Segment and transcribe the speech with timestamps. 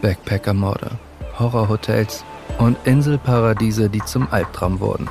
[0.00, 0.98] Backpackermorde,
[1.38, 2.24] Horrorhotels
[2.58, 5.08] und Inselparadiese, die zum Albtraum wurden.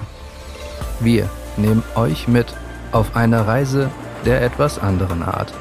[0.99, 2.53] Wir nehmen euch mit
[2.91, 3.89] auf eine Reise
[4.25, 5.53] der etwas anderen Art.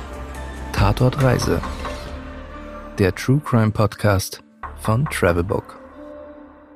[0.72, 1.60] Tatort Reise.
[2.98, 4.42] Der True Crime Podcast
[4.76, 5.78] von Travelbook.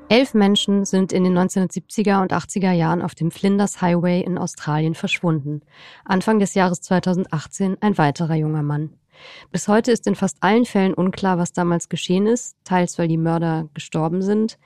[0.09, 4.95] Elf Menschen sind in den 1970er und 80er Jahren auf dem Flinders Highway in Australien
[4.95, 5.63] verschwunden.
[6.05, 8.91] Anfang des Jahres 2018 ein weiterer junger Mann.
[9.51, 13.19] Bis heute ist in fast allen Fällen unklar, was damals geschehen ist, teils weil die
[13.19, 14.59] Mörder gestorben sind,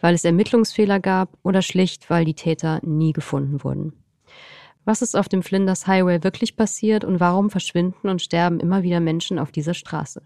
[0.00, 3.92] weil es Ermittlungsfehler gab oder schlicht, weil die Täter nie gefunden wurden.
[4.86, 9.00] Was ist auf dem Flinders Highway wirklich passiert und warum verschwinden und sterben immer wieder
[9.00, 10.20] Menschen auf dieser Straße?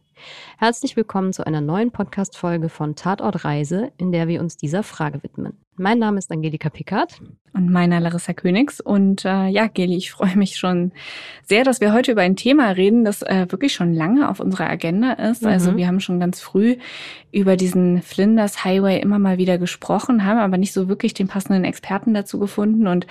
[0.58, 5.22] Herzlich willkommen zu einer neuen Podcast-Folge von Tatort Reise, in der wir uns dieser Frage
[5.22, 5.56] widmen.
[5.78, 7.20] Mein Name ist Angelika Pickard.
[7.54, 8.80] Und meiner Larissa Königs.
[8.80, 10.92] Und äh, ja, Geli, ich freue mich schon
[11.42, 14.68] sehr, dass wir heute über ein Thema reden, das äh, wirklich schon lange auf unserer
[14.68, 15.42] Agenda ist.
[15.42, 15.48] Mhm.
[15.48, 16.76] Also wir haben schon ganz früh
[17.32, 21.64] über diesen Flinders Highway immer mal wieder gesprochen, haben aber nicht so wirklich den passenden
[21.64, 23.06] Experten dazu gefunden und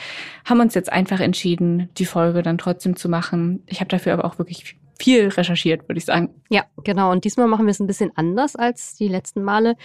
[0.45, 3.63] haben uns jetzt einfach entschieden, die Folge dann trotzdem zu machen.
[3.65, 6.29] Ich habe dafür aber auch wirklich viel recherchiert, würde ich sagen.
[6.49, 7.11] Ja, genau.
[7.11, 9.75] Und diesmal machen wir es ein bisschen anders als die letzten Male.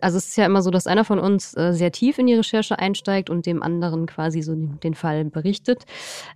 [0.00, 2.34] Also es ist ja immer so, dass einer von uns äh, sehr tief in die
[2.34, 5.84] Recherche einsteigt und dem anderen quasi so den Fall berichtet.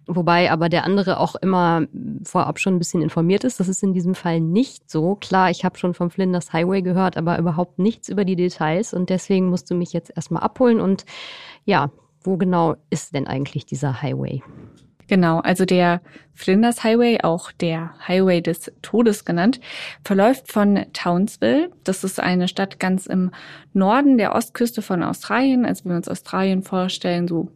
[0.06, 1.86] Wobei aber der andere auch immer
[2.24, 3.58] vorab schon ein bisschen informiert ist.
[3.60, 5.16] Das ist in diesem Fall nicht so.
[5.16, 8.94] Klar, ich habe schon vom Flinders Highway gehört, aber überhaupt nichts über die Details.
[8.94, 10.80] Und deswegen musst du mich jetzt erstmal abholen.
[10.80, 11.04] Und
[11.64, 11.90] ja,
[12.22, 14.42] wo genau ist denn eigentlich dieser Highway?
[15.08, 16.00] Genau, also der
[16.34, 19.60] Flinders Highway, auch der Highway des Todes genannt,
[20.04, 21.70] verläuft von Townsville.
[21.84, 23.30] Das ist eine Stadt ganz im
[23.72, 25.64] Norden der Ostküste von Australien.
[25.64, 27.50] Also wenn wir uns Australien vorstellen, so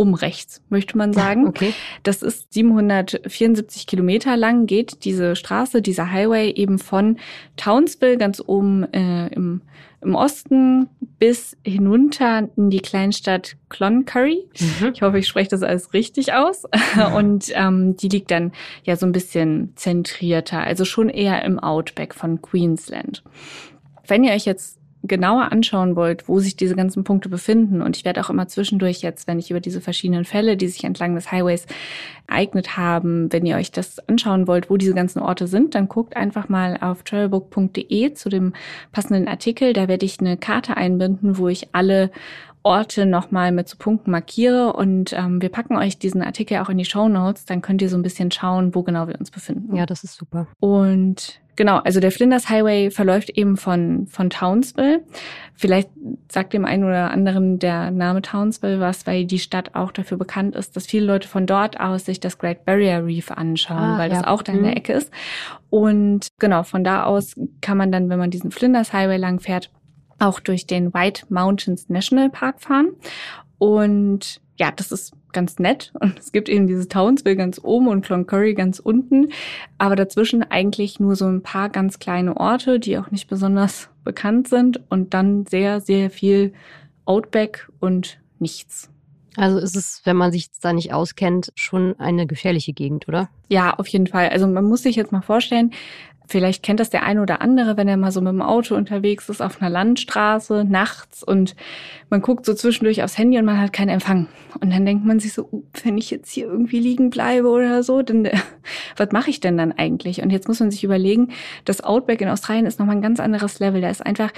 [0.00, 1.46] um rechts, möchte man sagen.
[1.46, 1.74] Okay.
[2.04, 7.18] Das ist 774 Kilometer lang, geht diese Straße, dieser Highway eben von
[7.58, 9.60] Townsville ganz oben äh, im,
[10.00, 14.48] im Osten bis hinunter in die Kleinstadt Cloncurry.
[14.58, 14.92] Mhm.
[14.94, 16.62] Ich hoffe, ich spreche das alles richtig aus.
[17.14, 18.52] Und ähm, die liegt dann
[18.84, 23.22] ja so ein bisschen zentrierter, also schon eher im Outback von Queensland.
[24.06, 28.04] Wenn ihr euch jetzt genauer anschauen wollt, wo sich diese ganzen Punkte befinden, und ich
[28.04, 31.32] werde auch immer zwischendurch jetzt, wenn ich über diese verschiedenen Fälle, die sich entlang des
[31.32, 31.66] Highways
[32.28, 36.16] ereignet haben, wenn ihr euch das anschauen wollt, wo diese ganzen Orte sind, dann guckt
[36.16, 38.52] einfach mal auf travelbook.de zu dem
[38.92, 39.72] passenden Artikel.
[39.72, 42.10] Da werde ich eine Karte einbinden, wo ich alle
[42.62, 46.76] Orte nochmal mit so Punkten markiere und ähm, wir packen euch diesen Artikel auch in
[46.76, 49.74] die Show Notes, dann könnt ihr so ein bisschen schauen, wo genau wir uns befinden.
[49.74, 50.46] Ja, das ist super.
[50.60, 55.04] Und Genau, also der Flinders Highway verläuft eben von, von Townsville.
[55.54, 55.90] Vielleicht
[56.32, 60.56] sagt dem einen oder anderen der Name Townsville was, weil die Stadt auch dafür bekannt
[60.56, 64.10] ist, dass viele Leute von dort aus sich das Great Barrier Reef anschauen, ah, weil
[64.10, 64.16] ja.
[64.16, 64.76] das auch da in der mhm.
[64.78, 65.12] Ecke ist.
[65.68, 69.70] Und genau, von da aus kann man dann, wenn man diesen Flinders Highway lang fährt,
[70.18, 72.92] auch durch den White Mountains National Park fahren.
[73.58, 75.92] Und ja, das ist ganz nett.
[76.00, 79.30] Und es gibt eben diese Townsville ganz oben und Cloncurry ganz unten.
[79.78, 84.48] Aber dazwischen eigentlich nur so ein paar ganz kleine Orte, die auch nicht besonders bekannt
[84.48, 84.80] sind.
[84.90, 86.52] Und dann sehr, sehr viel
[87.04, 88.90] Outback und nichts.
[89.36, 93.30] Also ist es, wenn man sich da nicht auskennt, schon eine gefährliche Gegend, oder?
[93.48, 94.28] Ja, auf jeden Fall.
[94.30, 95.72] Also man muss sich jetzt mal vorstellen,
[96.30, 99.28] Vielleicht kennt das der eine oder andere, wenn er mal so mit dem Auto unterwegs
[99.28, 101.56] ist auf einer Landstraße nachts und
[102.08, 104.28] man guckt so zwischendurch aufs Handy und man hat keinen Empfang.
[104.60, 107.82] Und dann denkt man sich so, uh, wenn ich jetzt hier irgendwie liegen bleibe oder
[107.82, 108.38] so, dann äh,
[108.96, 110.22] was mache ich denn dann eigentlich?
[110.22, 111.30] Und jetzt muss man sich überlegen,
[111.64, 113.80] das Outback in Australien ist nochmal ein ganz anderes Level.
[113.80, 114.30] Da ist einfach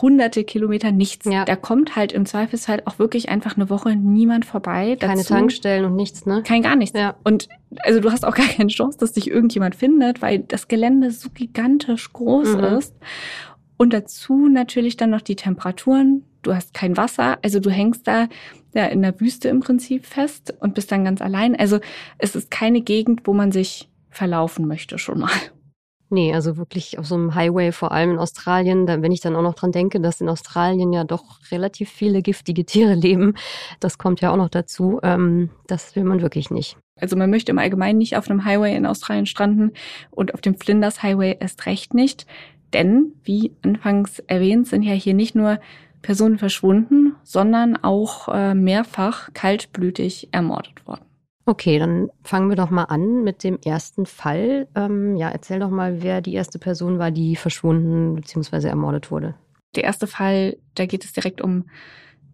[0.00, 1.26] hunderte Kilometer nichts.
[1.26, 1.44] Ja.
[1.44, 4.96] Da kommt halt im Zweifelsfall auch wirklich einfach eine Woche niemand vorbei.
[5.00, 6.44] Keine Dazu, Tankstellen und nichts, ne?
[6.44, 6.96] Kein gar nichts.
[6.96, 7.16] Ja.
[7.24, 11.10] Und also du hast auch gar keine Chance, dass dich irgendjemand findet, weil das Gelände
[11.10, 12.64] so gigantisch groß mhm.
[12.64, 12.94] ist.
[13.76, 16.24] Und dazu natürlich dann noch die Temperaturen.
[16.42, 18.28] Du hast kein Wasser, also du hängst da
[18.74, 21.56] ja, in der Wüste im Prinzip fest und bist dann ganz allein.
[21.56, 21.80] Also
[22.18, 25.30] es ist keine Gegend, wo man sich verlaufen möchte schon mal.
[26.12, 29.36] Nee, also wirklich auf so einem Highway, vor allem in Australien, da, wenn ich dann
[29.36, 33.34] auch noch dran denke, dass in Australien ja doch relativ viele giftige Tiere leben,
[33.78, 36.76] das kommt ja auch noch dazu, ähm, das will man wirklich nicht.
[36.96, 39.72] Also man möchte im Allgemeinen nicht auf einem Highway in Australien stranden
[40.10, 42.26] und auf dem Flinders Highway erst recht nicht.
[42.72, 45.60] Denn, wie anfangs erwähnt, sind ja hier nicht nur
[46.02, 51.09] Personen verschwunden, sondern auch äh, mehrfach kaltblütig ermordet worden.
[51.50, 54.68] Okay, dann fangen wir doch mal an mit dem ersten Fall.
[54.76, 58.68] Ähm, ja, erzähl doch mal, wer die erste Person war, die verschwunden bzw.
[58.68, 59.34] ermordet wurde.
[59.74, 61.64] Der erste Fall, da geht es direkt um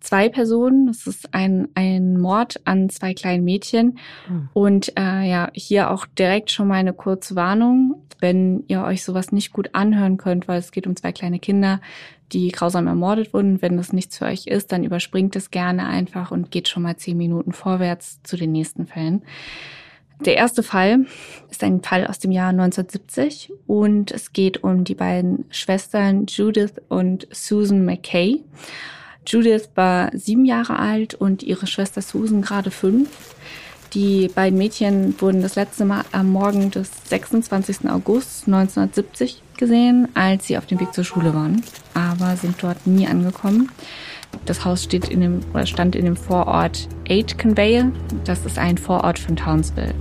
[0.01, 0.91] zwei Personen.
[0.91, 3.99] Es ist ein, ein Mord an zwei kleinen Mädchen.
[4.29, 4.51] Mhm.
[4.53, 9.33] Und äh, ja, hier auch direkt schon mal eine kurze Warnung, wenn ihr euch sowas
[9.33, 11.81] nicht gut anhören könnt, weil es geht um zwei kleine Kinder,
[12.33, 13.63] die grausam ermordet wurden.
[13.63, 16.97] Wenn das nichts für euch ist, dann überspringt es gerne einfach und geht schon mal
[16.97, 19.23] zehn Minuten vorwärts zu den nächsten Fällen.
[20.21, 21.05] Der erste Fall
[21.51, 26.75] ist ein Fall aus dem Jahr 1970 und es geht um die beiden Schwestern Judith
[26.89, 28.43] und Susan McKay.
[29.27, 33.35] Judith war sieben Jahre alt und ihre Schwester Susan gerade fünf.
[33.93, 37.89] Die beiden Mädchen wurden das letzte Mal am Morgen des 26.
[37.91, 41.63] August 1970 gesehen, als sie auf dem Weg zur Schule waren,
[41.95, 43.71] aber sind dort nie angekommen.
[44.45, 47.93] Das Haus steht in dem, oder stand in dem Vorort Aitkenvale.
[48.25, 49.95] Das ist ein Vorort von Townsville.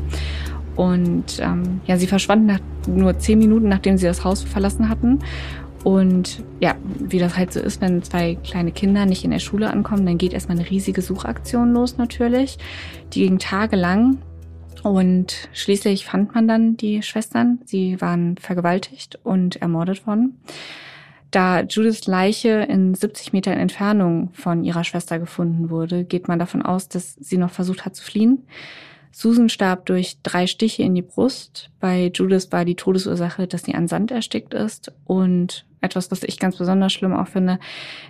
[0.76, 5.20] Und ähm, ja, sie verschwanden nach, nur zehn Minuten, nachdem sie das Haus verlassen hatten.
[5.84, 9.70] Und ja, wie das halt so ist, wenn zwei kleine Kinder nicht in der Schule
[9.70, 12.58] ankommen, dann geht erstmal eine riesige Suchaktion los natürlich.
[13.14, 14.18] Die ging tagelang.
[14.86, 17.60] Und schließlich fand man dann die Schwestern.
[17.66, 20.40] Sie waren vergewaltigt und ermordet worden.
[21.32, 26.62] Da Judiths Leiche in 70 Metern Entfernung von ihrer Schwester gefunden wurde, geht man davon
[26.62, 28.46] aus, dass sie noch versucht hat zu fliehen.
[29.12, 31.72] Susan starb durch drei Stiche in die Brust.
[31.80, 34.94] Bei Judith war die Todesursache, dass sie an Sand erstickt ist.
[35.06, 37.58] Und etwas, was ich ganz besonders schlimm auch finde,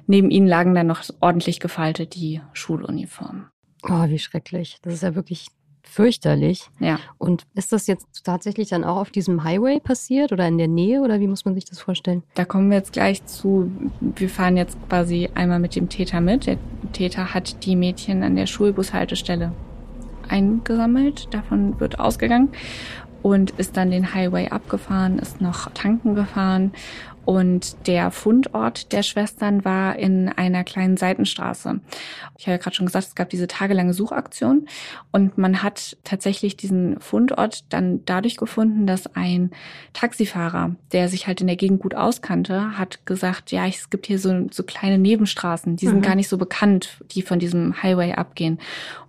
[0.08, 3.46] neben ihnen lagen dann noch ordentlich gefaltet die Schuluniformen.
[3.84, 4.80] Oh, wie schrecklich.
[4.82, 5.48] Das ist ja wirklich
[5.96, 6.70] fürchterlich.
[6.80, 7.00] Ja.
[7.18, 11.00] Und ist das jetzt tatsächlich dann auch auf diesem Highway passiert oder in der Nähe
[11.02, 12.22] oder wie muss man sich das vorstellen?
[12.34, 13.72] Da kommen wir jetzt gleich zu.
[14.02, 16.48] Wir fahren jetzt quasi einmal mit dem Täter mit.
[16.48, 16.58] Der
[16.92, 19.54] Täter hat die Mädchen an der Schulbushaltestelle
[20.28, 21.34] eingesammelt.
[21.34, 22.50] Davon wird ausgegangen
[23.22, 26.74] und ist dann den Highway abgefahren, ist noch tanken gefahren
[27.26, 31.82] und der Fundort der Schwestern war in einer kleinen Seitenstraße.
[32.38, 34.68] Ich habe ja gerade schon gesagt, es gab diese tagelange Suchaktion
[35.12, 39.52] und man hat tatsächlich diesen Fundort dann dadurch gefunden, dass ein
[39.94, 44.20] Taxifahrer, der sich halt in der Gegend gut auskannte, hat gesagt, ja, es gibt hier
[44.20, 46.04] so, so kleine Nebenstraßen, die sind mhm.
[46.04, 48.60] gar nicht so bekannt, die von diesem Highway abgehen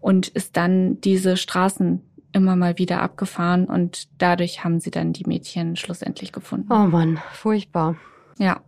[0.00, 2.00] und ist dann diese Straßen
[2.36, 6.70] immer mal wieder abgefahren und dadurch haben sie dann die Mädchen schlussendlich gefunden.
[6.70, 7.96] Oh Mann, furchtbar.
[8.38, 8.60] Ja.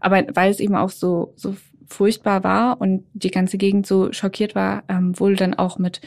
[0.00, 1.56] Aber weil es eben auch so, so
[1.86, 6.00] furchtbar war und die ganze Gegend so schockiert war, ähm, wurde dann auch mit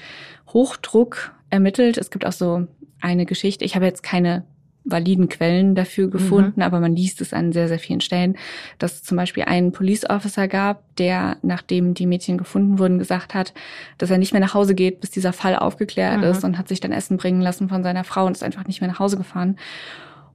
[0.49, 1.97] Hochdruck ermittelt.
[1.97, 2.67] Es gibt auch so
[2.99, 3.63] eine Geschichte.
[3.63, 4.45] Ich habe jetzt keine
[4.89, 6.12] validen Quellen dafür mhm.
[6.12, 6.63] gefunden, mhm.
[6.63, 8.38] aber man liest es an sehr, sehr vielen Stellen,
[8.80, 13.34] dass es zum Beispiel einen Police Officer gab, der, nachdem die Mädchen gefunden wurden, gesagt
[13.34, 13.54] hat,
[13.98, 16.24] dass er nicht mehr nach Hause geht, bis dieser Fall aufgeklärt mhm.
[16.24, 18.81] ist und hat sich dann Essen bringen lassen von seiner Frau und ist einfach nicht
[18.81, 19.57] mehr nach Hause gefahren.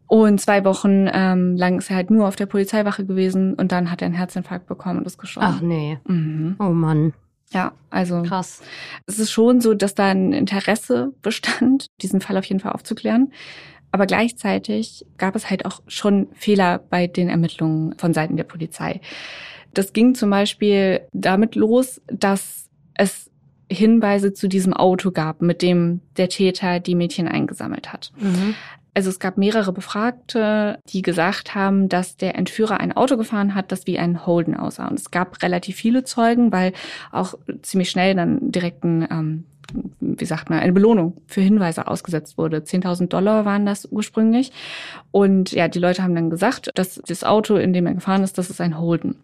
[0.06, 3.90] Und zwei Wochen ähm, lang ist er halt nur auf der Polizeiwache gewesen und dann
[3.90, 5.54] hat er einen Herzinfarkt bekommen und ist gestorben.
[5.56, 5.98] Ach nee.
[6.06, 6.56] Mhm.
[6.58, 7.14] Oh Mann.
[7.52, 8.62] Ja, also krass.
[9.06, 13.32] Es ist schon so, dass da ein Interesse bestand, diesen Fall auf jeden Fall aufzuklären.
[13.92, 19.00] Aber gleichzeitig gab es halt auch schon Fehler bei den Ermittlungen von Seiten der Polizei.
[19.74, 23.30] Das ging zum Beispiel damit los, dass es
[23.70, 28.12] Hinweise zu diesem Auto gab, mit dem der Täter die Mädchen eingesammelt hat.
[28.18, 28.54] Mhm.
[28.94, 33.72] Also es gab mehrere Befragte, die gesagt haben, dass der Entführer ein Auto gefahren hat,
[33.72, 34.88] das wie ein Holden aussah.
[34.88, 36.72] Und es gab relativ viele Zeugen, weil
[37.10, 39.44] auch ziemlich schnell dann direkt ein ähm,
[40.00, 42.58] wie sagt man, eine Belohnung für Hinweise ausgesetzt wurde.
[42.58, 44.52] 10.000 Dollar waren das ursprünglich.
[45.10, 48.38] Und ja, die Leute haben dann gesagt, dass das Auto, in dem er gefahren ist,
[48.38, 49.16] das ist ein Holden.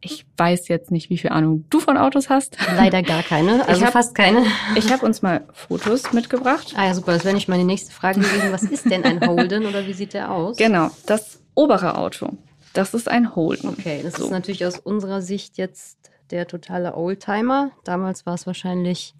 [0.00, 2.56] Ich weiß jetzt nicht, wie viel Ahnung du von Autos hast.
[2.76, 4.44] Leider gar keine, also hab, fast keine.
[4.76, 6.74] Ich habe uns mal Fotos mitgebracht.
[6.76, 7.12] Ah ja, super.
[7.12, 8.52] Das wäre nicht meine nächste Frage gewesen.
[8.52, 10.56] Was ist denn ein Holden oder wie sieht der aus?
[10.56, 12.30] Genau, das obere Auto.
[12.74, 13.70] Das ist ein Holden.
[13.70, 14.24] Okay, das so.
[14.24, 15.98] ist natürlich aus unserer Sicht jetzt
[16.30, 17.72] der totale Oldtimer.
[17.82, 19.14] Damals war es wahrscheinlich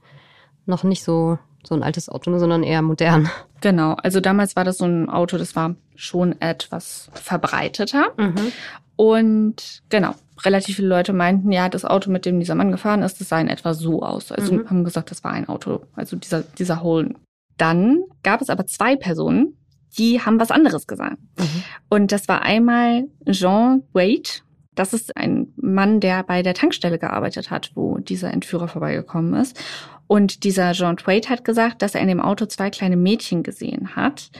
[0.66, 3.28] noch nicht so, so ein altes Auto, sondern eher modern.
[3.61, 8.12] Genau, also damals war das so ein Auto, das war schon etwas verbreiteter.
[8.16, 8.52] Mhm.
[8.94, 10.14] Und genau,
[10.45, 13.40] relativ viele Leute meinten, ja, das Auto, mit dem dieser Mann gefahren ist, das sah
[13.40, 14.33] in etwa so aus.
[14.33, 14.71] Also mhm.
[14.71, 17.16] haben gesagt, das war ein Auto, also dieser, dieser Holden.
[17.57, 19.57] Dann gab es aber zwei Personen,
[19.97, 21.18] die haben was anderes gesagt.
[21.38, 21.64] Mhm.
[21.88, 24.42] Und das war einmal Jean Wade.
[24.75, 29.59] Das ist ein Mann, der bei der Tankstelle gearbeitet hat, wo dieser Entführer vorbeigekommen ist.
[30.07, 33.97] Und dieser Jean Twait hat gesagt, dass er in dem Auto zwei kleine Mädchen gesehen
[33.97, 34.30] hat.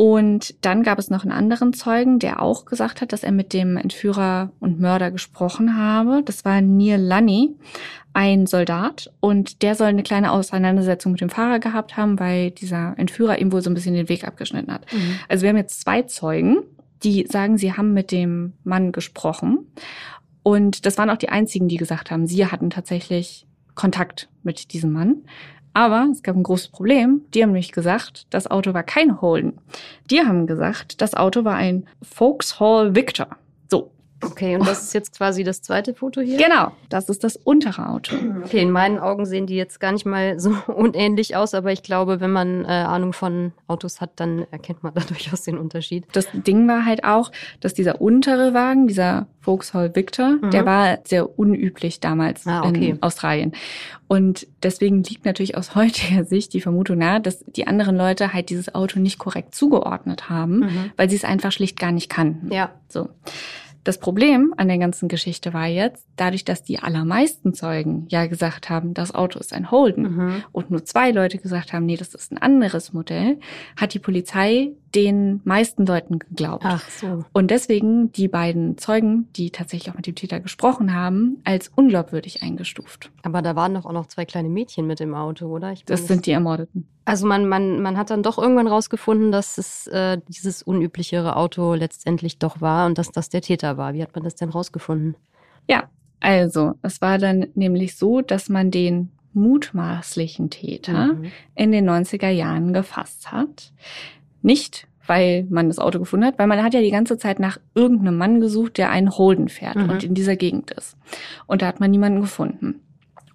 [0.00, 3.52] Und dann gab es noch einen anderen Zeugen, der auch gesagt hat, dass er mit
[3.52, 6.22] dem Entführer und Mörder gesprochen habe.
[6.24, 7.54] Das war Neil Lunny,
[8.14, 9.12] ein Soldat.
[9.20, 13.52] Und der soll eine kleine Auseinandersetzung mit dem Fahrer gehabt haben, weil dieser Entführer ihm
[13.52, 14.90] wohl so ein bisschen den Weg abgeschnitten hat.
[14.90, 15.18] Mhm.
[15.28, 16.62] Also wir haben jetzt zwei Zeugen,
[17.02, 19.66] die sagen, sie haben mit dem Mann gesprochen.
[20.42, 24.92] Und das waren auch die einzigen, die gesagt haben, sie hatten tatsächlich Kontakt mit diesem
[24.92, 25.24] Mann.
[25.72, 27.22] Aber es gab ein großes Problem.
[27.32, 29.58] Die haben nämlich gesagt, das Auto war kein Holden.
[30.10, 33.28] Die haben gesagt, das Auto war ein Vauxhall Victor.
[34.22, 36.36] Okay, und das ist jetzt quasi das zweite Foto hier?
[36.36, 38.14] genau, das ist das untere Auto.
[38.44, 41.82] Okay, in meinen Augen sehen die jetzt gar nicht mal so unähnlich aus, aber ich
[41.82, 46.04] glaube, wenn man äh, Ahnung von Autos hat, dann erkennt man da durchaus den Unterschied.
[46.12, 50.50] Das Ding war halt auch, dass dieser untere Wagen, dieser Vauxhall Victor, Mhm.
[50.50, 52.90] der war sehr unüblich damals Ah, okay.
[52.90, 53.52] in Australien.
[54.06, 58.50] Und deswegen liegt natürlich aus heutiger Sicht die Vermutung nahe, dass die anderen Leute halt
[58.50, 60.92] dieses Auto nicht korrekt zugeordnet haben, Mhm.
[60.98, 62.52] weil sie es einfach schlicht gar nicht kannten.
[62.52, 62.70] Ja.
[62.88, 63.08] So.
[63.82, 68.68] Das Problem an der ganzen Geschichte war jetzt, dadurch, dass die allermeisten Zeugen ja gesagt
[68.68, 70.44] haben, das Auto ist ein Holden Mhm.
[70.52, 73.38] und nur zwei Leute gesagt haben, nee, das ist ein anderes Modell,
[73.76, 76.64] hat die Polizei den meisten Leuten geglaubt.
[76.66, 77.24] Ach so.
[77.32, 82.42] Und deswegen die beiden Zeugen, die tatsächlich auch mit dem Täter gesprochen haben, als unglaubwürdig
[82.42, 83.10] eingestuft.
[83.22, 85.72] Aber da waren doch auch noch zwei kleine Mädchen mit im Auto, oder?
[85.72, 86.86] Ich Das sind die Ermordeten.
[87.04, 91.74] Also man, man, man hat dann doch irgendwann rausgefunden, dass es äh, dieses unüblichere Auto
[91.74, 93.94] letztendlich doch war und dass das der Täter war.
[93.94, 95.14] Wie hat man das denn rausgefunden?
[95.68, 95.84] Ja,
[96.20, 101.30] also es war dann nämlich so, dass man den mutmaßlichen Täter Mhm.
[101.54, 103.72] in den 90er Jahren gefasst hat.
[104.42, 107.58] Nicht, weil man das Auto gefunden hat, weil man hat ja die ganze Zeit nach
[107.74, 109.90] irgendeinem Mann gesucht, der einen Holden fährt Mhm.
[109.90, 110.96] und in dieser Gegend ist.
[111.46, 112.80] Und da hat man niemanden gefunden.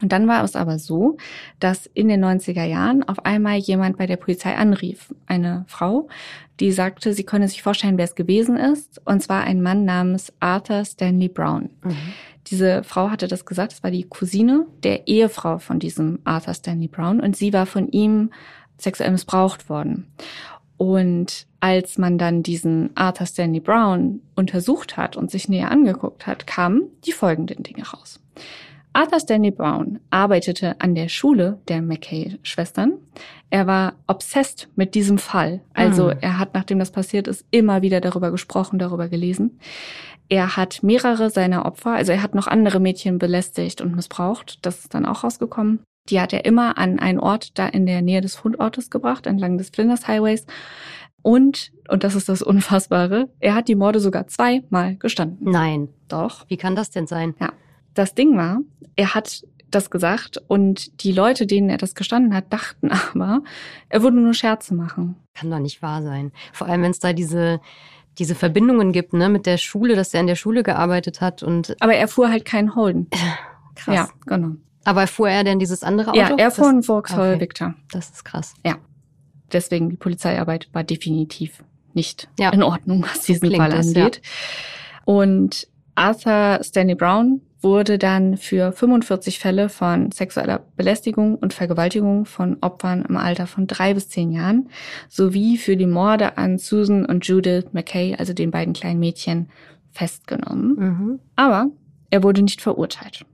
[0.01, 1.17] Und dann war es aber so,
[1.59, 5.13] dass in den 90er Jahren auf einmal jemand bei der Polizei anrief.
[5.25, 6.09] Eine Frau,
[6.59, 9.01] die sagte, sie könne sich vorstellen, wer es gewesen ist.
[9.05, 11.69] Und zwar ein Mann namens Arthur Stanley Brown.
[11.83, 11.95] Mhm.
[12.47, 16.87] Diese Frau hatte das gesagt, das war die Cousine der Ehefrau von diesem Arthur Stanley
[16.87, 18.31] Brown und sie war von ihm
[18.77, 20.07] sexuell missbraucht worden.
[20.77, 26.45] Und als man dann diesen Arthur Stanley Brown untersucht hat und sich näher angeguckt hat,
[26.47, 28.19] kamen die folgenden Dinge raus.
[28.93, 32.93] Arthur Stanley Brown arbeitete an der Schule der McKay-Schwestern.
[33.49, 35.61] Er war obsessed mit diesem Fall.
[35.73, 36.17] Also Mhm.
[36.21, 39.59] er hat, nachdem das passiert ist, immer wieder darüber gesprochen, darüber gelesen.
[40.29, 44.59] Er hat mehrere seiner Opfer, also er hat noch andere Mädchen belästigt und missbraucht.
[44.65, 45.79] Das ist dann auch rausgekommen.
[46.09, 49.57] Die hat er immer an einen Ort da in der Nähe des Fundortes gebracht, entlang
[49.57, 50.45] des Flinders Highways.
[51.21, 55.49] Und, und das ist das Unfassbare, er hat die Morde sogar zweimal gestanden.
[55.51, 55.89] Nein.
[56.07, 56.45] Doch.
[56.49, 57.33] Wie kann das denn sein?
[57.95, 58.59] Das Ding war,
[58.95, 63.41] er hat das gesagt und die Leute, denen er das gestanden hat, dachten aber,
[63.89, 65.15] er würde nur Scherze machen.
[65.33, 66.31] Kann doch nicht wahr sein.
[66.53, 67.59] Vor allem, wenn es da diese,
[68.19, 71.75] diese Verbindungen gibt, ne, mit der Schule, dass er in der Schule gearbeitet hat und
[71.79, 73.09] Aber er fuhr halt keinen Holden.
[73.75, 73.95] krass.
[73.95, 74.55] Ja, genau.
[74.85, 76.19] Aber fuhr er denn dieses andere Auto?
[76.19, 77.41] Ja, er fuhr einen Vauxhall okay.
[77.41, 77.73] Victor.
[77.91, 78.53] Das, ist krass.
[79.51, 81.63] Deswegen die Polizeiarbeit war definitiv
[81.93, 82.49] nicht Ja.
[82.49, 84.21] in Ordnung, was diesen klingt Fall angeht.
[85.05, 92.57] Und Arthur Stanley Brown wurde dann für 45 Fälle von sexueller Belästigung und Vergewaltigung von
[92.61, 94.69] Opfern im Alter von drei bis zehn Jahren
[95.09, 99.49] sowie für die Morde an Susan und Judith McKay, also den beiden kleinen Mädchen,
[99.91, 100.75] festgenommen.
[100.75, 101.19] Mhm.
[101.35, 101.67] Aber
[102.11, 103.25] er wurde nicht verurteilt.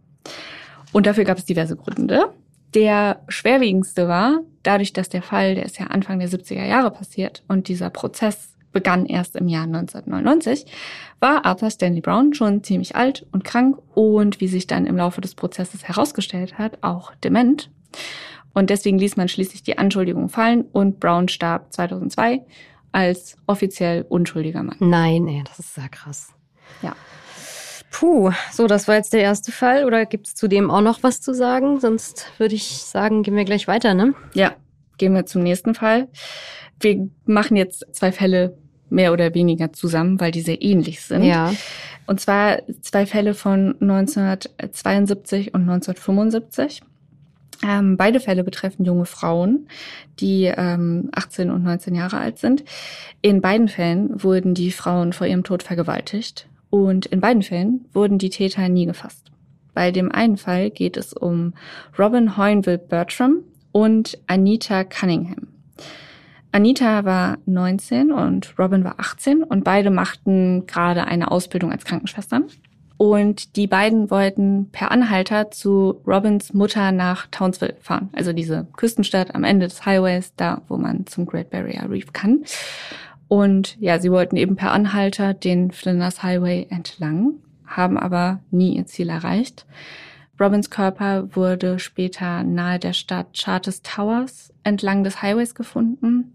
[0.91, 2.33] Und dafür gab es diverse Gründe.
[2.73, 7.43] Der schwerwiegendste war, dadurch, dass der Fall, der ist ja Anfang der 70er Jahre passiert
[7.47, 10.65] und dieser Prozess begann erst im Jahr 1999,
[11.19, 15.19] war Arthur Stanley Brown schon ziemlich alt und krank und wie sich dann im Laufe
[15.19, 17.69] des Prozesses herausgestellt hat, auch dement.
[18.53, 22.45] Und deswegen ließ man schließlich die Anschuldigung fallen und Brown starb 2002
[22.91, 24.77] als offiziell unschuldiger Mann.
[24.79, 26.33] Nein, ey, das ist sehr krass.
[26.81, 26.95] Ja.
[27.91, 29.85] Puh, so, das war jetzt der erste Fall.
[29.85, 31.79] Oder gibt es zu dem auch noch was zu sagen?
[31.79, 34.15] Sonst würde ich sagen, gehen wir gleich weiter, ne?
[34.33, 34.55] Ja,
[34.97, 36.07] gehen wir zum nächsten Fall.
[36.79, 38.57] Wir machen jetzt zwei Fälle
[38.89, 41.23] mehr oder weniger zusammen, weil die sehr ähnlich sind.
[41.23, 41.53] Ja.
[42.07, 46.81] Und zwar zwei Fälle von 1972 und 1975.
[47.63, 49.67] Ähm, beide Fälle betreffen junge Frauen,
[50.19, 52.63] die ähm, 18 und 19 Jahre alt sind.
[53.21, 58.17] In beiden Fällen wurden die Frauen vor ihrem Tod vergewaltigt und in beiden Fällen wurden
[58.17, 59.31] die Täter nie gefasst.
[59.75, 61.53] Bei dem einen Fall geht es um
[61.99, 65.47] Robin Hoynville Bertram und Anita Cunningham.
[66.51, 72.45] Anita war 19 und Robin war 18 und beide machten gerade eine Ausbildung als Krankenschwestern.
[72.97, 79.33] Und die beiden wollten per Anhalter zu Robins Mutter nach Townsville fahren, also diese Küstenstadt
[79.33, 82.43] am Ende des Highways, da wo man zum Great Barrier Reef kann.
[83.31, 87.35] Und ja, sie wollten eben per Anhalter den Flinders Highway entlang,
[87.65, 89.65] haben aber nie ihr Ziel erreicht.
[90.37, 96.33] Robins Körper wurde später nahe der Stadt Charters Towers entlang des Highways gefunden.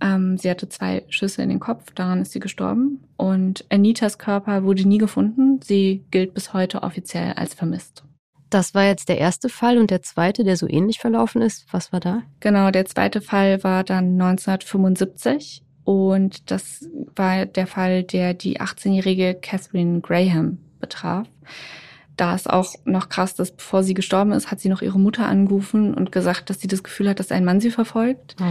[0.00, 3.02] Ähm, sie hatte zwei Schüsse in den Kopf, daran ist sie gestorben.
[3.16, 5.58] Und Anitas Körper wurde nie gefunden.
[5.60, 8.04] Sie gilt bis heute offiziell als vermisst.
[8.48, 11.66] Das war jetzt der erste Fall und der zweite, der so ähnlich verlaufen ist.
[11.72, 12.22] Was war da?
[12.38, 19.34] Genau, der zweite Fall war dann 1975 und das war der Fall, der die 18-jährige
[19.34, 21.26] Catherine Graham betraf.
[22.16, 25.26] Da ist auch noch krass, dass bevor sie gestorben ist, hat sie noch ihre Mutter
[25.26, 28.36] angerufen und gesagt, dass sie das Gefühl hat, dass ein Mann sie verfolgt.
[28.40, 28.44] Oh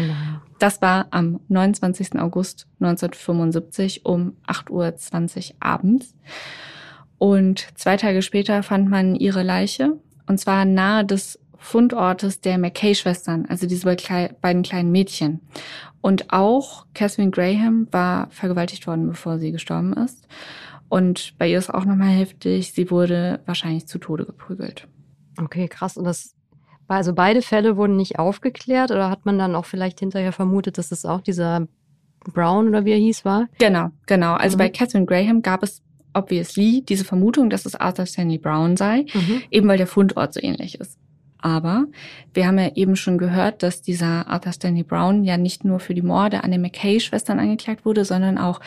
[0.57, 2.19] das war am 29.
[2.19, 6.15] August 1975 um 8.20 Uhr abends.
[7.17, 13.45] Und zwei Tage später fand man ihre Leiche, und zwar nahe des Fundortes der McKay-Schwestern,
[13.47, 13.85] also diese
[14.41, 15.41] beiden kleinen Mädchen.
[16.01, 20.27] Und auch Catherine Graham war vergewaltigt worden, bevor sie gestorben ist.
[20.89, 24.87] Und bei ihr ist auch nochmal heftig, sie wurde wahrscheinlich zu Tode geprügelt.
[25.37, 25.97] Okay, krass.
[25.97, 26.35] Und das
[26.87, 30.91] also beide Fälle wurden nicht aufgeklärt oder hat man dann auch vielleicht hinterher vermutet, dass
[30.91, 31.67] es auch dieser
[32.33, 33.47] Brown oder wie er hieß war?
[33.59, 34.33] Genau, genau.
[34.33, 34.59] Also mhm.
[34.59, 35.81] bei Catherine Graham gab es
[36.13, 39.41] obviously diese Vermutung, dass es Arthur Stanley Brown sei, mhm.
[39.51, 40.97] eben weil der Fundort so ähnlich ist.
[41.41, 41.85] Aber
[42.33, 45.93] wir haben ja eben schon gehört, dass dieser Arthur Stanley Brown ja nicht nur für
[45.93, 48.59] die Morde an den McKay-Schwestern angeklagt wurde, sondern auch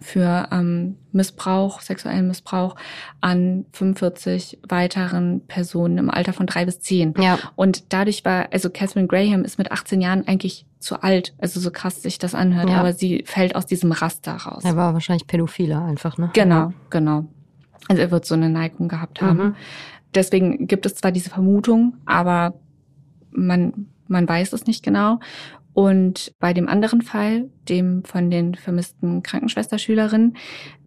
[0.00, 2.76] für ähm, Missbrauch, sexuellen Missbrauch
[3.20, 7.14] an 45 weiteren Personen im Alter von drei bis zehn.
[7.18, 7.38] Ja.
[7.56, 11.70] Und dadurch war, also Catherine Graham ist mit 18 Jahren eigentlich zu alt, also so
[11.70, 12.78] krass sich das anhört, ja.
[12.78, 14.62] aber sie fällt aus diesem Raster raus.
[14.64, 16.30] Er war wahrscheinlich Pädophiler einfach, ne?
[16.34, 17.24] Genau, genau.
[17.88, 19.38] Also er wird so eine Neigung gehabt haben.
[19.38, 19.56] Mhm.
[20.14, 22.54] Deswegen gibt es zwar diese Vermutung, aber
[23.30, 25.20] man, man weiß es nicht genau.
[25.78, 30.36] Und bei dem anderen Fall, dem von den vermissten Krankenschwesterschülerinnen,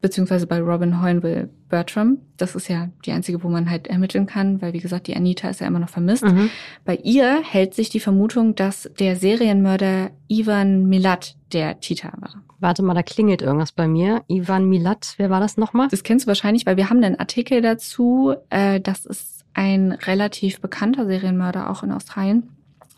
[0.01, 4.61] beziehungsweise bei Robin Hoynville Bertram, das ist ja die einzige, wo man halt ermitteln kann,
[4.61, 6.25] weil wie gesagt, die Anita ist ja immer noch vermisst.
[6.25, 6.49] Mhm.
[6.83, 12.43] Bei ihr hält sich die Vermutung, dass der Serienmörder Ivan Milat der Tita war.
[12.59, 14.23] Warte mal, da klingelt irgendwas bei mir.
[14.27, 15.87] Ivan Milat, wer war das nochmal?
[15.89, 18.35] Das kennst du wahrscheinlich, weil wir haben einen Artikel dazu.
[18.49, 22.49] Äh, das ist ein relativ bekannter Serienmörder auch in Australien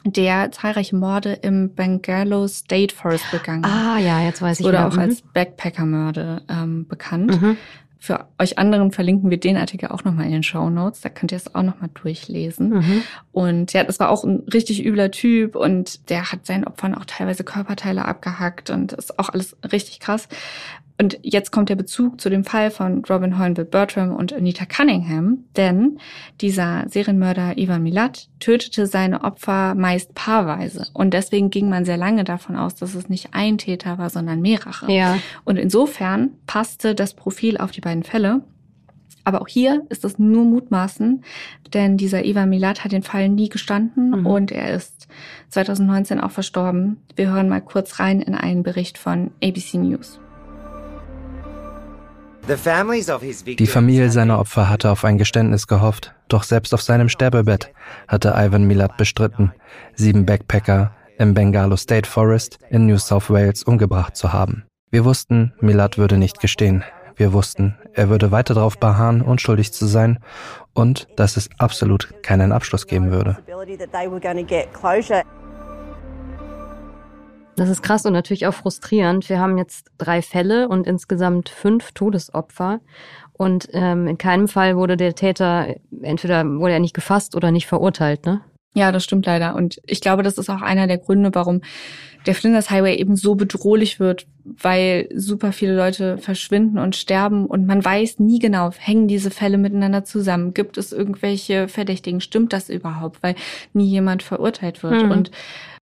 [0.05, 3.71] der zahlreiche Morde im Bengalo State Forest begangen hat.
[3.71, 4.65] Ah ja, jetzt weiß ich.
[4.65, 4.99] Oder auch mhm.
[4.99, 7.41] als Backpacker-Mörde ähm, bekannt.
[7.41, 7.57] Mhm.
[8.03, 10.99] Für euch anderen verlinken wir den Artikel auch nochmal in den Show Notes.
[10.99, 12.71] Da könnt ihr es auch nochmal durchlesen.
[12.71, 13.03] Mhm.
[13.31, 17.05] Und ja, das war auch ein richtig übler Typ und der hat seinen Opfern auch
[17.05, 20.27] teilweise Körperteile abgehackt und ist auch alles richtig krass.
[21.03, 25.39] Und jetzt kommt der Bezug zu dem Fall von Robin Hornbill Bertram und Anita Cunningham,
[25.57, 25.97] denn
[26.39, 30.87] dieser Serienmörder Ivan Milat tötete seine Opfer meist paarweise.
[30.93, 34.39] Und deswegen ging man sehr lange davon aus, dass es nicht ein Täter war, sondern
[34.39, 34.89] mehrere.
[34.89, 35.17] Ja.
[35.43, 38.41] Und insofern passte das Profil auf die beiden Fälle.
[39.25, 41.21] Aber auch hier ist es nur Mutmaßen,
[41.73, 44.25] denn dieser Ivan Milat hat den Fall nie gestanden mhm.
[44.25, 45.09] und er ist
[45.49, 47.01] 2019 auch verstorben.
[47.17, 50.21] Wir hören mal kurz rein in einen Bericht von ABC News.
[52.45, 57.71] Die Familie seiner Opfer hatte auf ein Geständnis gehofft, doch selbst auf seinem Sterbebett
[58.07, 59.53] hatte Ivan Milat bestritten,
[59.95, 64.63] sieben Backpacker im Bengalo State Forest in New South Wales umgebracht zu haben.
[64.91, 66.83] Wir wussten, Milat würde nicht gestehen.
[67.15, 70.19] Wir wussten, er würde weiter darauf beharren, unschuldig zu sein
[70.73, 73.37] und dass es absolut keinen Abschluss geben würde.
[77.55, 79.29] Das ist krass und natürlich auch frustrierend.
[79.29, 82.79] Wir haben jetzt drei Fälle und insgesamt fünf Todesopfer.
[83.33, 87.67] Und ähm, in keinem Fall wurde der Täter, entweder wurde er nicht gefasst oder nicht
[87.67, 88.41] verurteilt, ne?
[88.75, 89.55] Ja, das stimmt leider.
[89.55, 91.61] Und ich glaube, das ist auch einer der Gründe, warum
[92.25, 97.65] der Flinders Highway eben so bedrohlich wird, weil super viele Leute verschwinden und sterben und
[97.65, 100.53] man weiß nie genau, hängen diese Fälle miteinander zusammen?
[100.53, 102.21] Gibt es irgendwelche Verdächtigen?
[102.21, 103.21] Stimmt das überhaupt?
[103.21, 103.35] Weil
[103.73, 105.03] nie jemand verurteilt wird.
[105.03, 105.11] Mhm.
[105.11, 105.31] Und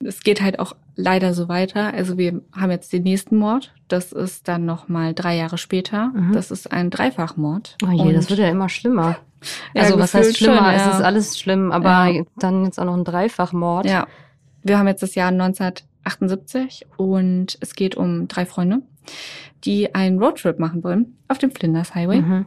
[0.03, 1.93] es geht halt auch leider so weiter.
[1.93, 3.73] Also wir haben jetzt den nächsten Mord.
[3.89, 6.09] Das ist dann nochmal drei Jahre später.
[6.15, 6.33] Mhm.
[6.33, 7.77] Das ist ein Dreifachmord.
[7.85, 9.19] Oh je, und das wird ja immer schlimmer.
[9.75, 10.57] Ja, also was heißt schlimmer?
[10.57, 10.89] Schon, ja.
[10.91, 12.23] Es ist alles schlimm, aber ja.
[12.37, 13.87] dann jetzt auch noch ein Dreifachmord.
[13.87, 14.07] Ja.
[14.63, 18.83] Wir haben jetzt das Jahr 1978 und es geht um drei Freunde,
[19.65, 22.21] die einen Roadtrip machen wollen auf dem Flinders Highway.
[22.21, 22.47] Mhm.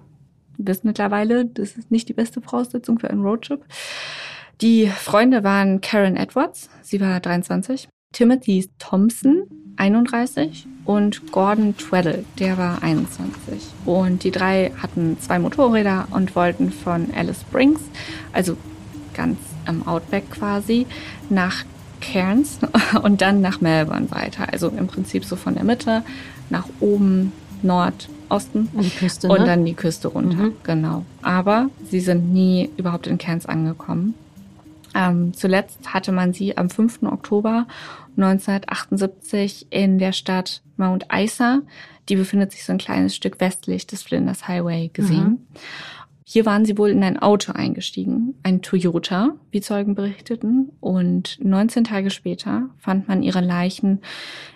[0.57, 3.65] Wir wissen mittlerweile, das ist nicht die beste Voraussetzung für einen Roadtrip.
[4.61, 12.57] Die Freunde waren Karen Edwards, sie war 23, Timothy Thompson, 31 und Gordon Tweddle, der
[12.57, 13.61] war 21.
[13.85, 17.79] Und die drei hatten zwei Motorräder und wollten von Alice Springs,
[18.33, 18.57] also
[19.13, 20.85] ganz am Outback quasi,
[21.29, 21.63] nach
[22.01, 22.59] Cairns
[23.03, 24.51] und dann nach Melbourne weiter.
[24.51, 26.03] Also im Prinzip so von der Mitte
[26.49, 27.31] nach oben,
[27.61, 29.45] Nordosten die Küste, und ne?
[29.45, 30.43] dann die Küste runter.
[30.43, 30.53] Mhm.
[30.63, 31.05] Genau.
[31.21, 34.15] Aber sie sind nie überhaupt in Cairns angekommen.
[34.93, 37.03] Ähm, zuletzt hatte man sie am 5.
[37.03, 37.65] Oktober
[38.15, 41.61] 1978 in der Stadt Mount Isa.
[42.09, 45.23] Die befindet sich so ein kleines Stück westlich des Flinders Highway gesehen.
[45.23, 45.47] Mhm.
[46.25, 50.71] Hier waren sie wohl in ein Auto eingestiegen, ein Toyota, wie Zeugen berichteten.
[50.79, 54.01] Und 19 Tage später fand man ihre Leichen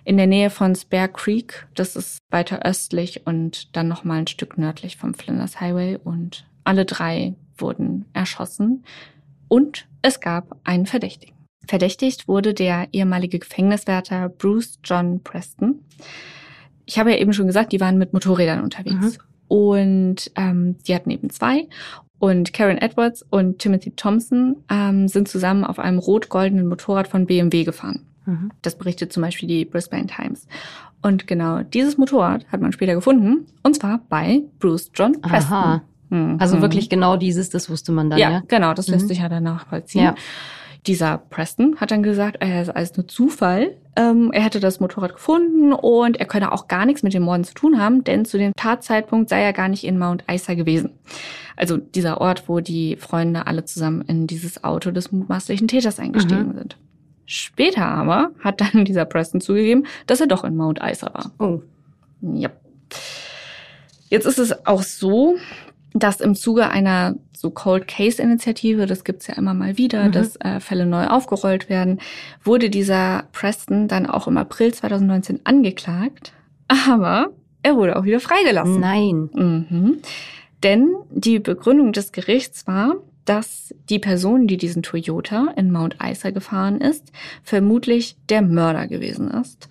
[0.05, 1.67] in der Nähe von Spare Creek.
[1.75, 5.99] Das ist weiter östlich und dann nochmal ein Stück nördlich vom Flinders Highway.
[6.03, 8.83] Und alle drei wurden erschossen.
[9.47, 11.36] Und es gab einen Verdächtigen.
[11.67, 15.83] Verdächtigt wurde der ehemalige Gefängniswärter Bruce John Preston.
[16.85, 19.17] Ich habe ja eben schon gesagt, die waren mit Motorrädern unterwegs.
[19.17, 19.23] Mhm.
[19.49, 21.67] Und ähm, die hatten eben zwei.
[22.19, 27.63] Und Karen Edwards und Timothy Thompson ähm, sind zusammen auf einem rot-goldenen Motorrad von BMW
[27.63, 28.05] gefahren.
[28.25, 28.51] Mhm.
[28.61, 30.47] Das berichtet zum Beispiel die Brisbane Times.
[31.01, 35.57] Und genau dieses Motorrad hat man später gefunden, und zwar bei Bruce John Preston.
[35.57, 35.81] Aha.
[36.09, 36.37] Mhm.
[36.39, 38.31] Also wirklich genau dieses, das wusste man dann, ja?
[38.31, 39.09] Ja, genau, das lässt mhm.
[39.09, 40.05] sich ja danach vollziehen.
[40.05, 40.15] Ja.
[40.87, 43.75] Dieser Preston hat dann gesagt, er ist alles nur Zufall.
[43.97, 47.43] Ähm, er hätte das Motorrad gefunden und er könne auch gar nichts mit dem Morden
[47.43, 50.91] zu tun haben, denn zu dem Tatzeitpunkt sei er gar nicht in Mount Isa gewesen.
[51.57, 56.49] Also dieser Ort, wo die Freunde alle zusammen in dieses Auto des mutmaßlichen Täters eingestiegen
[56.49, 56.57] mhm.
[56.57, 56.77] sind.
[57.25, 61.31] Später aber hat dann dieser Preston zugegeben, dass er doch in Mount Isa war.
[61.39, 61.61] Oh.
[62.21, 62.49] Ja.
[64.09, 65.35] Jetzt ist es auch so,
[65.99, 70.11] dass im Zuge einer so Cold Case Initiative, das gibt's ja immer mal wieder, mhm.
[70.11, 71.99] dass äh, Fälle neu aufgerollt werden,
[72.43, 76.33] wurde dieser Preston dann auch im April 2019 angeklagt,
[76.67, 77.29] aber
[77.63, 78.79] er wurde auch wieder freigelassen.
[78.79, 79.29] Nein.
[79.33, 79.97] Mhm.
[80.63, 86.31] Denn die Begründung des Gerichts war, dass die Person, die diesen Toyota in Mount Isa
[86.31, 87.11] gefahren ist,
[87.43, 89.67] vermutlich der Mörder gewesen ist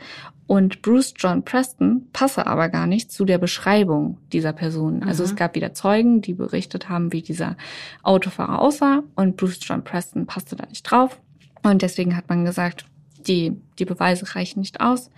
[0.46, 5.02] und Bruce John Preston passe aber gar nicht zu der Beschreibung dieser Person.
[5.02, 5.30] Also mhm.
[5.30, 7.56] es gab wieder Zeugen, die berichtet haben, wie dieser
[8.02, 11.20] Autofahrer aussah und Bruce John Preston passte da nicht drauf.
[11.62, 12.87] Und deswegen hat man gesagt,
[13.26, 15.11] die, die Beweise reichen nicht aus.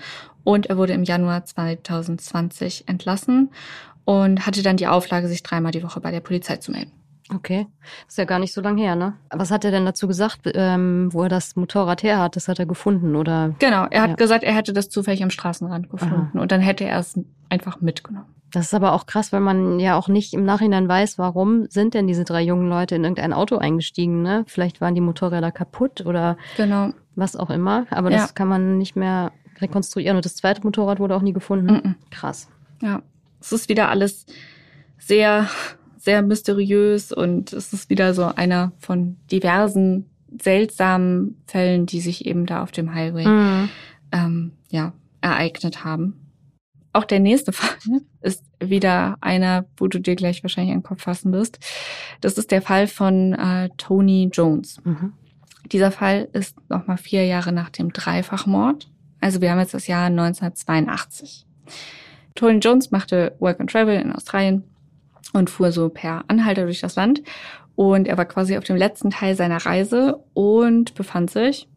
[0.45, 3.51] Und er wurde im Januar 2020 entlassen
[4.07, 6.93] und hatte dann die Auflage, sich dreimal die Woche bei der Polizei zu melden.
[7.35, 7.67] Okay,
[8.07, 9.15] ist ja gar nicht so lange her, ne?
[9.31, 12.37] Was hat er denn dazu gesagt, ähm, wo er das Motorrad her hat?
[12.37, 13.55] Das hat er gefunden, oder?
[13.59, 14.17] Genau, er hat ja.
[14.17, 16.41] gesagt, er hätte das zufällig am Straßenrand gefunden Aha.
[16.41, 18.27] und dann hätte er es einfach mitgenommen.
[18.51, 21.93] Das ist aber auch krass, weil man ja auch nicht im Nachhinein weiß, warum sind
[21.93, 24.45] denn diese drei jungen Leute in irgendein Auto eingestiegen, ne?
[24.47, 26.91] Vielleicht waren die Motorräder kaputt oder genau.
[27.15, 28.33] was auch immer, aber das ja.
[28.35, 31.71] kann man nicht mehr rekonstruieren und das zweite Motorrad wurde auch nie gefunden.
[31.71, 31.95] -mm.
[32.11, 32.49] Krass.
[32.81, 33.03] Ja,
[33.41, 34.25] es ist wieder alles
[34.99, 35.49] sehr
[35.99, 40.07] sehr mysteriös und es ist wieder so einer von diversen
[40.41, 43.69] seltsamen Fällen, die sich eben da auf dem Highway mhm.
[44.13, 46.15] ähm, ja, ereignet haben.
[46.93, 47.77] Auch der nächste Fall
[48.23, 51.59] ist wieder einer, wo du dir gleich wahrscheinlich einen Kopf fassen wirst.
[52.21, 54.79] Das ist der Fall von äh, Tony Jones.
[54.85, 55.13] Mhm.
[55.71, 58.89] Dieser Fall ist nochmal vier Jahre nach dem Dreifachmord.
[59.21, 61.47] Also wir haben jetzt das Jahr 1982.
[62.35, 64.65] Tony Jones machte Work and Travel in Australien
[65.33, 67.23] und fuhr so per Anhalter durch das Land.
[67.77, 71.69] Und er war quasi auf dem letzten Teil seiner Reise und befand sich,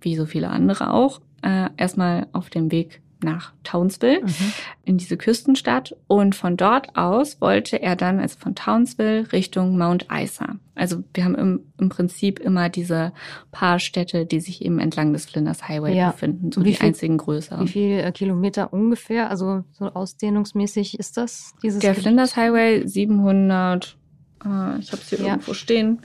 [0.00, 4.52] wie so viele andere auch, äh, erstmal auf dem Weg nach Townsville, mhm.
[4.84, 5.96] in diese Küstenstadt.
[6.06, 10.56] Und von dort aus wollte er dann, also von Townsville, Richtung Mount Isa.
[10.74, 13.12] Also wir haben im, im Prinzip immer diese
[13.52, 16.10] paar Städte, die sich eben entlang des Flinders Highway ja.
[16.10, 17.64] befinden, so wie die viel, einzigen größeren.
[17.64, 21.52] Wie viele äh, Kilometer ungefähr, also so ausdehnungsmäßig ist das?
[21.62, 23.96] Dieses Der Flinders Highway 700,
[24.44, 25.26] äh, ich habe es hier ja.
[25.26, 26.00] irgendwo stehen.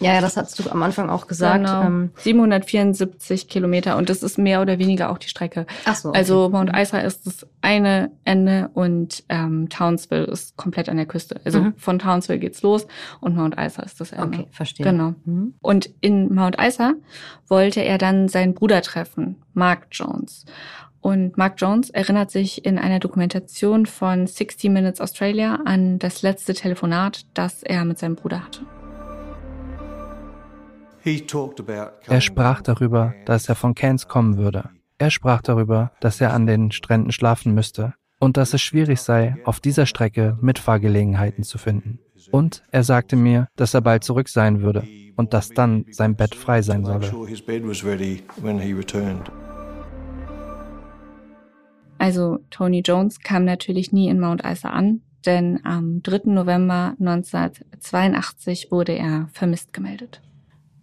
[0.00, 1.64] Ja, ja, das hast du am Anfang auch gesagt.
[1.64, 1.82] Genau.
[1.82, 5.66] Ähm, 774 Kilometer und das ist mehr oder weniger auch die Strecke.
[5.84, 6.10] Ach so.
[6.10, 6.18] Okay.
[6.18, 11.40] Also Mount Isa ist das eine Ende und ähm, Townsville ist komplett an der Küste.
[11.44, 11.74] Also mhm.
[11.76, 12.86] von Townsville geht's los
[13.20, 14.38] und Mount Isa ist das Ende.
[14.38, 14.84] Okay, verstehe.
[14.84, 15.14] Genau.
[15.24, 15.54] Mhm.
[15.60, 16.94] Und in Mount Isa
[17.48, 20.44] wollte er dann seinen Bruder treffen, Mark Jones.
[21.00, 26.54] Und Mark Jones erinnert sich in einer Dokumentation von 60 Minutes Australia an das letzte
[26.54, 28.62] Telefonat, das er mit seinem Bruder hatte.
[31.04, 34.70] Er sprach darüber, dass er von Cairns kommen würde.
[34.98, 39.36] Er sprach darüber, dass er an den Stränden schlafen müsste und dass es schwierig sei,
[39.44, 41.98] auf dieser Strecke Mitfahrgelegenheiten zu finden.
[42.30, 44.86] Und er sagte mir, dass er bald zurück sein würde
[45.16, 47.10] und dass dann sein Bett frei sein solle.
[51.98, 56.22] Also Tony Jones kam natürlich nie in Mount Isa an, denn am 3.
[56.24, 60.20] November 1982 wurde er vermisst gemeldet.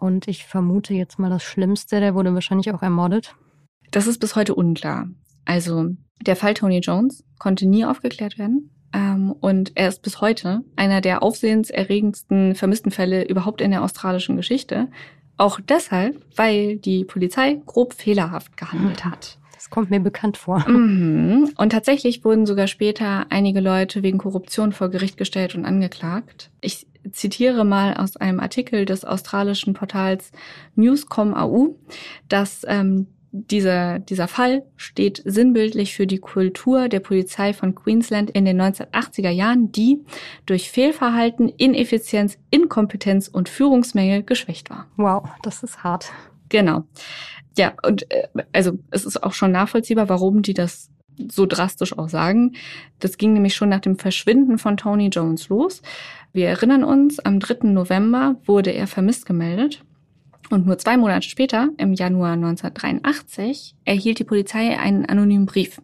[0.02, 3.36] Und ich vermute jetzt mal das Schlimmste, der wurde wahrscheinlich auch ermordet.
[3.92, 5.08] Das ist bis heute unklar.
[5.46, 5.90] Also
[6.22, 8.72] der Fall Tony Jones konnte nie aufgeklärt werden.
[8.94, 14.38] Ähm, und er ist bis heute einer der aufsehenserregendsten vermissten Fälle überhaupt in der australischen
[14.38, 14.90] Geschichte.
[15.38, 19.38] Auch deshalb, weil die Polizei grob fehlerhaft gehandelt hat.
[19.62, 20.66] Das kommt mir bekannt vor.
[20.72, 21.52] Mhm.
[21.58, 26.50] Und tatsächlich wurden sogar später einige Leute wegen Korruption vor Gericht gestellt und angeklagt.
[26.62, 30.32] Ich zitiere mal aus einem Artikel des australischen Portals
[30.76, 31.76] Newscom.au,
[32.28, 38.46] dass ähm, dieser, dieser Fall steht sinnbildlich für die Kultur der Polizei von Queensland in
[38.46, 40.00] den 1980er Jahren, die
[40.48, 44.88] durch Fehlverhalten, Ineffizienz, Inkompetenz und Führungsmängel geschwächt war.
[44.98, 46.12] Wow, das ist hart.
[46.50, 46.84] Genau.
[47.58, 50.90] Ja, und äh, also es ist auch schon nachvollziehbar, warum die das
[51.30, 52.54] so drastisch auch sagen.
[53.00, 55.82] Das ging nämlich schon nach dem Verschwinden von Tony Jones los.
[56.34, 57.68] Wir erinnern uns, am 3.
[57.68, 59.84] November wurde er vermisst gemeldet.
[60.50, 65.82] Und nur zwei Monate später, im Januar 1983, erhielt die Polizei einen anonymen Brief.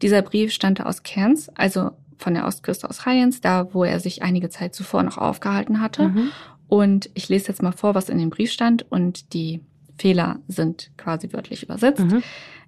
[0.00, 4.22] Dieser Brief stammte aus Cairns, also von der Ostküste aus Highlands, da wo er sich
[4.22, 6.08] einige Zeit zuvor noch aufgehalten hatte.
[6.08, 6.30] Mhm.
[6.68, 9.60] Und ich lese jetzt mal vor, was in dem Brief stand und die
[10.02, 12.04] Fehler sind quasi wörtlich übersetzt.
[12.04, 12.24] Mhm.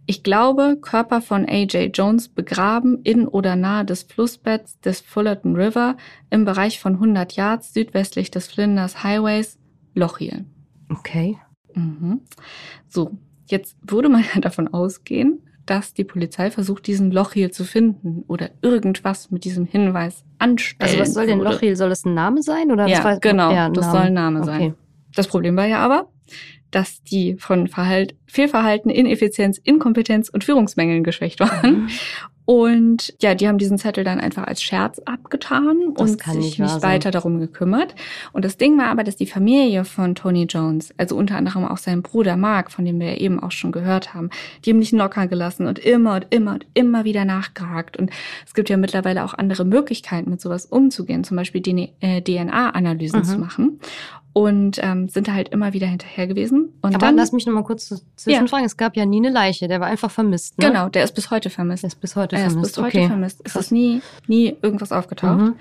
[0.07, 1.91] Ich glaube, Körper von A.J.
[1.97, 5.97] Jones begraben in oder nahe des Flussbetts des Fullerton River
[6.31, 9.59] im Bereich von 100 Yards südwestlich des Flinders Highways,
[9.95, 10.45] Lochiel.
[10.91, 11.39] Okay.
[11.75, 12.21] Mhm.
[12.87, 18.23] So, jetzt würde man ja davon ausgehen, dass die Polizei versucht, diesen Lochiel zu finden
[18.29, 20.89] oder irgendwas mit diesem Hinweis anstellen.
[20.89, 21.75] Also was soll denn Lochiel?
[21.75, 22.71] Soll es ein Name sein?
[22.71, 24.47] Oder ja, war, genau, ja, das soll ein Name okay.
[24.47, 24.75] sein.
[25.17, 26.09] Das Problem war ja aber,
[26.75, 31.83] dass die von Verhalt, Fehlverhalten, Ineffizienz, Inkompetenz und Führungsmängeln geschwächt waren.
[31.85, 31.89] Mhm.
[32.47, 36.59] Und ja, die haben diesen Zettel dann einfach als Scherz abgetan das und sich nicht,
[36.59, 37.95] nicht weiter darum gekümmert.
[38.33, 41.79] Und das Ding war aber, dass die Familie von Tony Jones, also unter anderem auch
[41.79, 44.29] sein Bruder Mark, von dem wir ja eben auch schon gehört haben,
[44.65, 47.97] die haben nicht locker gelassen und immer und immer und immer wieder nachgehakt.
[47.97, 48.11] Und
[48.47, 53.25] es gibt ja mittlerweile auch andere Möglichkeiten, mit sowas umzugehen, zum Beispiel DNA-Analysen mhm.
[53.25, 53.81] zu machen
[54.35, 56.75] und ähm, sind da halt immer wieder hinterher gewesen.
[56.83, 58.65] Und Aber dann, lass mich noch mal kurz zwischenfragen.
[58.65, 58.67] Ja.
[58.67, 60.59] Es gab ja nie eine Leiche, der war einfach vermisst.
[60.59, 60.67] Ne?
[60.67, 61.85] Genau, der ist bis heute vermisst.
[61.85, 62.71] Der ist bis heute er vermisst.
[62.71, 63.41] ist bis heute vermisst.
[63.45, 65.39] Es ist nie, nie irgendwas aufgetaucht.
[65.39, 65.55] Mhm.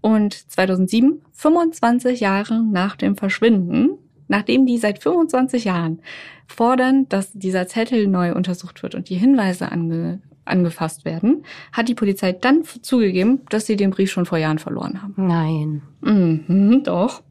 [0.00, 3.90] Und 2007, 25 Jahre nach dem Verschwinden,
[4.26, 6.00] nachdem die seit 25 Jahren
[6.46, 11.94] fordern, dass dieser Zettel neu untersucht wird und die Hinweise ange angefasst werden, hat die
[11.94, 15.14] Polizei dann zugegeben, dass sie den Brief schon vor Jahren verloren haben.
[15.16, 15.82] Nein.
[16.02, 17.22] Mhm, doch.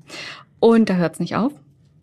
[0.64, 1.52] Und da hört es nicht auf.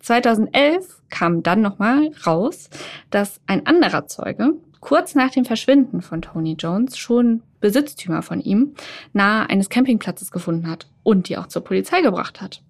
[0.01, 2.69] 2011 kam dann nochmal raus,
[3.09, 8.75] dass ein anderer Zeuge kurz nach dem Verschwinden von Tony Jones schon Besitztümer von ihm
[9.13, 12.61] nahe eines Campingplatzes gefunden hat und die auch zur Polizei gebracht hat.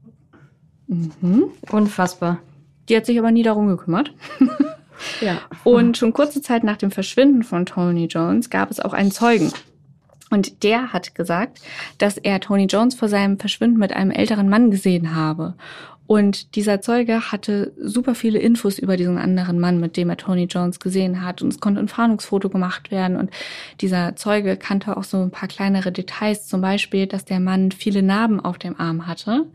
[0.87, 1.49] Mhm.
[1.69, 2.39] Unfassbar.
[2.87, 4.13] Die hat sich aber nie darum gekümmert.
[5.19, 5.41] ja.
[5.65, 9.51] Und schon kurze Zeit nach dem Verschwinden von Tony Jones gab es auch einen Zeugen.
[10.31, 11.59] Und der hat gesagt,
[11.99, 15.53] dass er Tony Jones vor seinem Verschwinden mit einem älteren Mann gesehen habe.
[16.07, 20.43] Und dieser Zeuge hatte super viele Infos über diesen anderen Mann, mit dem er Tony
[20.43, 21.41] Jones gesehen hat.
[21.41, 23.15] Und es konnte ein Fahndungsfoto gemacht werden.
[23.15, 23.29] Und
[23.79, 26.47] dieser Zeuge kannte auch so ein paar kleinere Details.
[26.47, 29.45] Zum Beispiel, dass der Mann viele Narben auf dem Arm hatte.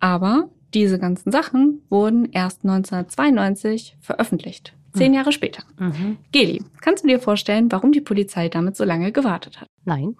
[0.00, 4.72] Aber diese ganzen Sachen wurden erst 1992 veröffentlicht.
[4.96, 5.62] Zehn Jahre später.
[5.78, 6.18] Mhm.
[6.32, 9.68] Geli, kannst du dir vorstellen, warum die Polizei damit so lange gewartet hat?
[9.84, 10.16] Nein.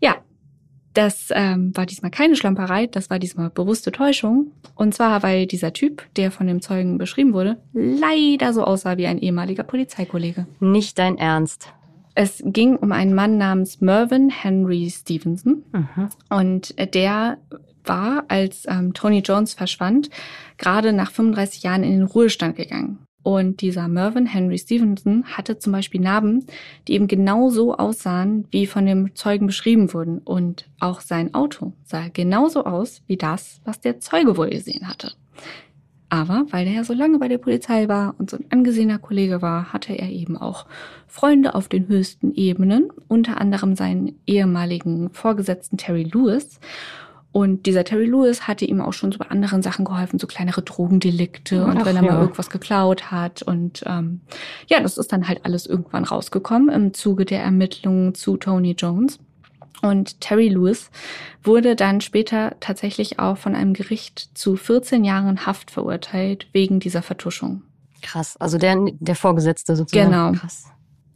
[0.00, 0.16] ja,
[0.94, 4.52] das ähm, war diesmal keine Schlamperei, das war diesmal bewusste Täuschung.
[4.74, 9.06] Und zwar, weil dieser Typ, der von dem Zeugen beschrieben wurde, leider so aussah wie
[9.06, 10.46] ein ehemaliger Polizeikollege.
[10.60, 11.72] Nicht dein Ernst.
[12.14, 15.64] Es ging um einen Mann namens Mervyn Henry Stevenson.
[15.72, 16.08] Mhm.
[16.28, 17.38] Und der
[17.84, 20.10] war, als ähm, Tony Jones verschwand,
[20.58, 22.98] gerade nach 35 Jahren in den Ruhestand gegangen.
[23.22, 26.44] Und dieser Mervyn Henry Stevenson hatte zum Beispiel Narben,
[26.88, 30.18] die eben genau so aussahen, wie von dem Zeugen beschrieben wurden.
[30.18, 35.12] Und auch sein Auto sah genauso aus wie das, was der Zeuge wohl gesehen hatte.
[36.12, 39.40] Aber weil er ja so lange bei der Polizei war und so ein angesehener Kollege
[39.40, 40.66] war, hatte er eben auch
[41.06, 46.60] Freunde auf den höchsten Ebenen, unter anderem seinen ehemaligen Vorgesetzten Terry Lewis.
[47.32, 50.60] Und dieser Terry Lewis hatte ihm auch schon so bei anderen Sachen geholfen, so kleinere
[50.62, 52.12] Drogendelikte Ach, und wenn er ja.
[52.12, 53.42] mal irgendwas geklaut hat.
[53.42, 54.20] Und ähm,
[54.68, 59.18] ja, das ist dann halt alles irgendwann rausgekommen im Zuge der Ermittlungen zu Tony Jones.
[59.80, 60.90] Und Terry Lewis
[61.42, 67.02] wurde dann später tatsächlich auch von einem Gericht zu 14 Jahren Haft verurteilt wegen dieser
[67.02, 67.62] Vertuschung.
[68.02, 70.10] Krass, also der, der Vorgesetzte sozusagen.
[70.10, 70.32] Genau.
[70.32, 70.66] Krass.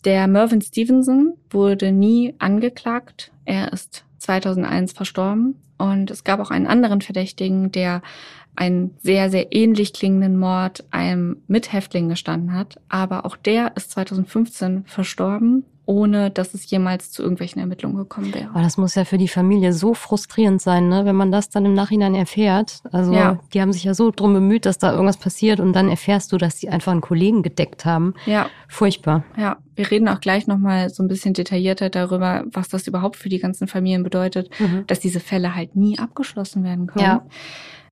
[0.07, 3.33] Der Mervyn Stevenson wurde nie angeklagt.
[3.45, 5.57] Er ist 2001 verstorben.
[5.79, 8.03] Und es gab auch einen anderen Verdächtigen, der
[8.55, 12.81] einen sehr, sehr ähnlich klingenden Mord einem Mithäftling gestanden hat.
[12.88, 18.51] Aber auch der ist 2015 verstorben ohne dass es jemals zu irgendwelchen Ermittlungen gekommen wäre.
[18.51, 21.05] Aber das muss ja für die Familie so frustrierend sein, ne?
[21.05, 22.81] wenn man das dann im Nachhinein erfährt.
[22.90, 23.38] Also Ja.
[23.55, 26.38] die haben sich ja so drum bemüht, dass da irgendwas passiert und dann erfährst du,
[26.38, 28.14] dass die einfach einen Kollegen gedeckt haben.
[28.27, 29.25] Ja, Furchtbar.
[29.37, 29.57] ja.
[29.77, 33.38] Wir reden auch gleich nochmal so ein bisschen detaillierter darüber, was das überhaupt für die
[33.38, 34.85] ganzen Familien bedeutet, Mhm.
[34.88, 37.05] dass diese Fälle halt nie abgeschlossen werden können.
[37.05, 37.27] Ja.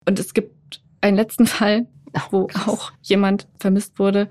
[0.08, 1.86] Und es gibt einen letzten Fall,
[2.30, 2.68] wo krass.
[2.68, 4.28] auch jemand vermisst wurde.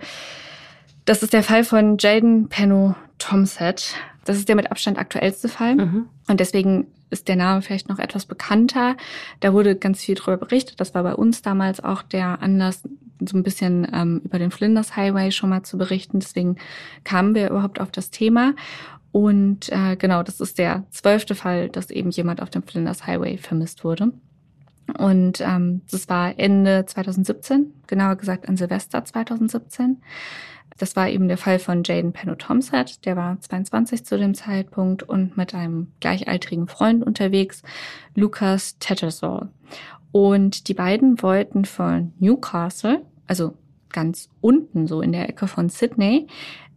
[1.05, 3.95] Das ist der Fall von Jaden Penno Tomset.
[4.25, 5.75] Das ist der mit Abstand aktuellste Fall.
[5.75, 6.05] Mhm.
[6.27, 8.97] Und deswegen ist der Name vielleicht noch etwas bekannter.
[9.39, 10.79] Da wurde ganz viel drüber berichtet.
[10.81, 12.83] Das war bei uns damals auch der Anlass,
[13.25, 16.19] so ein bisschen ähm, über den Flinders Highway schon mal zu berichten.
[16.19, 16.57] Deswegen
[17.03, 18.53] kamen wir überhaupt auf das Thema.
[19.13, 23.37] Und äh, genau, das ist der zwölfte Fall, dass eben jemand auf dem Flinders Highway
[23.37, 24.11] vermisst wurde.
[24.97, 30.01] Und ähm, das war Ende 2017, genauer gesagt an Silvester 2017.
[30.83, 35.01] Das war eben der Fall von Jaden Penno Tomset, der war 22 zu dem Zeitpunkt
[35.01, 37.63] und mit einem gleichaltrigen Freund unterwegs,
[38.15, 39.47] Lucas Tattersall.
[40.11, 43.53] Und die beiden wollten von Newcastle, also
[43.93, 46.27] ganz unten so in der Ecke von Sydney,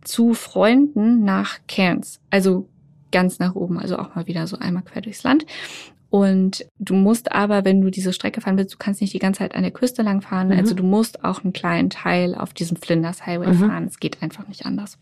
[0.03, 2.69] zu Freunden nach Cairns, also
[3.11, 5.47] ganz nach oben, also auch mal wieder so einmal quer durchs Land.
[6.11, 9.38] Und du musst aber, wenn du diese Strecke fahren willst, du kannst nicht die ganze
[9.38, 10.49] Zeit an der Küste lang fahren.
[10.49, 10.59] Mhm.
[10.59, 13.69] Also du musst auch einen kleinen Teil auf diesem Flinders Highway Mhm.
[13.69, 13.85] fahren.
[13.85, 14.99] Es geht einfach nicht anders.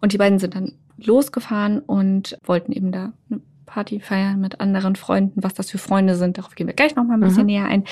[0.00, 4.96] Und die beiden sind dann losgefahren und wollten eben da eine Party feiern mit anderen
[4.96, 5.42] Freunden.
[5.42, 7.46] Was das für Freunde sind, darauf gehen wir gleich noch mal ein bisschen Mhm.
[7.46, 7.84] näher ein.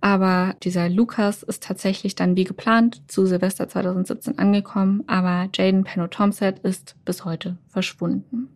[0.00, 5.02] Aber dieser Lukas ist tatsächlich dann wie geplant zu Silvester 2017 angekommen.
[5.06, 8.48] Aber Jaden Penno Tomset ist bis heute verschwunden.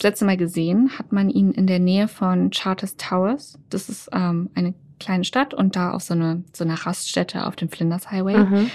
[0.00, 3.58] Das letzte Mal gesehen hat man ihn in der Nähe von Charters Towers.
[3.68, 7.54] Das ist ähm, eine kleine Stadt und da auf so eine, so eine Raststätte auf
[7.54, 8.38] dem Flinders Highway.
[8.38, 8.70] Mhm.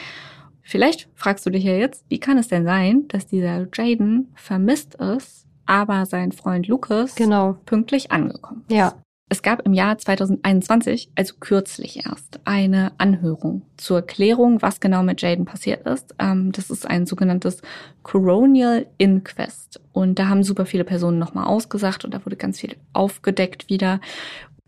[0.61, 4.93] Vielleicht fragst du dich ja jetzt, wie kann es denn sein, dass dieser Jaden vermisst
[4.95, 7.57] ist, aber sein Freund Lucas Genau.
[7.65, 8.75] pünktlich angekommen ist?
[8.75, 8.93] Ja.
[9.27, 15.21] Es gab im Jahr 2021, also kürzlich erst, eine Anhörung zur Klärung, was genau mit
[15.21, 16.13] Jaden passiert ist.
[16.19, 17.61] Ähm, das ist ein sogenanntes
[18.03, 19.81] Coronial Inquest.
[19.93, 23.99] Und da haben super viele Personen nochmal ausgesagt und da wurde ganz viel aufgedeckt wieder.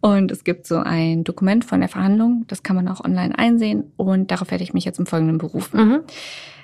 [0.02, 3.92] Und es gibt so ein Dokument von der Verhandlung, das kann man auch online einsehen
[3.96, 5.90] und darauf werde ich mich jetzt im Folgenden berufen.
[5.90, 6.00] Mhm.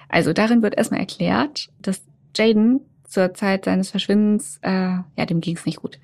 [0.10, 2.04] Also darin wird erstmal erklärt, dass
[2.36, 2.82] Jaden
[3.14, 6.00] zur Zeit seines Verschwindens, äh, ja, dem ging es nicht gut.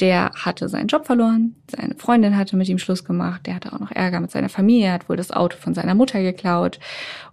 [0.00, 3.80] Der hatte seinen Job verloren, seine Freundin hatte mit ihm Schluss gemacht, der hatte auch
[3.80, 6.78] noch Ärger mit seiner Familie, hat wohl das Auto von seiner Mutter geklaut.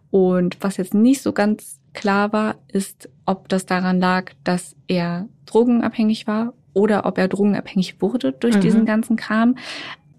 [0.10, 5.28] Und was jetzt nicht so ganz klar war, ist, ob das daran lag, dass er
[5.46, 8.62] drogenabhängig war oder ob er drogenabhängig wurde durch Mhm.
[8.62, 9.56] diesen ganzen Kram.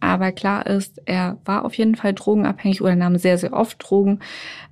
[0.00, 4.20] Aber klar ist, er war auf jeden Fall drogenabhängig oder nahm sehr, sehr oft Drogen.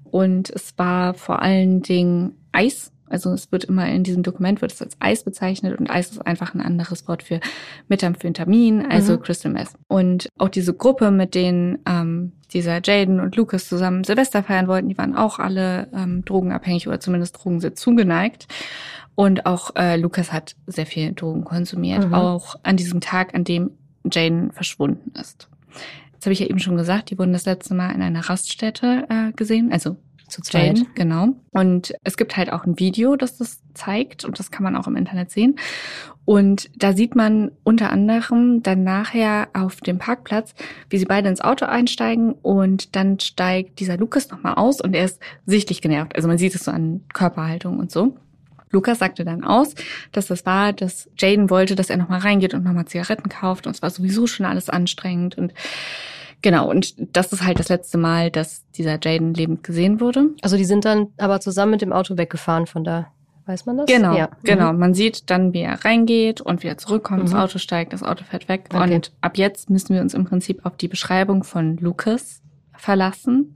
[0.05, 2.93] Und es war vor allen Dingen Eis.
[3.11, 6.27] Also es wird immer in diesem Dokument wird es als Eis bezeichnet und Eis ist
[6.27, 7.41] einfach ein anderes Wort für
[7.89, 9.21] Methamphetamin, also Mhm.
[9.23, 9.69] Crystal Meth.
[9.89, 14.89] Und auch diese Gruppe, mit denen ähm, dieser Jaden und Lucas zusammen Silvester feiern wollten,
[14.89, 18.47] die waren auch alle ähm, drogenabhängig oder zumindest Drogen sehr zugeneigt.
[19.15, 22.15] Und auch äh, Lucas hat sehr viel Drogen konsumiert, Mhm.
[22.15, 23.71] auch an diesem Tag, an dem
[24.11, 25.49] Jaden verschwunden ist.
[26.15, 29.07] Jetzt habe ich ja eben schon gesagt, die wurden das letzte Mal in einer Raststätte
[29.09, 29.97] äh, gesehen, also
[30.31, 30.79] Zu zweit.
[30.79, 31.29] Jaden, genau.
[31.51, 34.87] Und es gibt halt auch ein Video, das das zeigt und das kann man auch
[34.87, 35.57] im Internet sehen.
[36.25, 40.55] Und da sieht man unter anderem dann nachher auf dem Parkplatz,
[40.89, 45.05] wie sie beide ins Auto einsteigen und dann steigt dieser Lukas nochmal aus und er
[45.05, 46.15] ist sichtlich genervt.
[46.15, 48.17] Also man sieht es so an Körperhaltung und so.
[48.73, 49.75] Lukas sagte dann aus,
[50.13, 53.75] dass das war, dass Jaden wollte, dass er nochmal reingeht und nochmal Zigaretten kauft und
[53.75, 55.53] es war sowieso schon alles anstrengend und
[56.43, 56.69] genau.
[56.69, 60.31] Und das ist halt das letzte Mal, dass dieser Jaden lebend gesehen wurde.
[60.43, 63.09] Also die sind dann aber zusammen mit dem Auto weggefahren von da.
[63.47, 63.87] Weiß man das?
[63.87, 64.29] Genau, Ja.
[64.45, 64.73] genau.
[64.73, 64.79] Mhm.
[64.79, 67.37] Man sieht dann, wie er reingeht und wieder zurückkommt, Mhm.
[67.37, 68.67] Auto steigt, das Auto fährt weg.
[68.73, 68.95] Okay.
[68.95, 72.43] Und ab jetzt müssen wir uns im Prinzip auf die Beschreibung von Lucas
[72.81, 73.55] verlassen,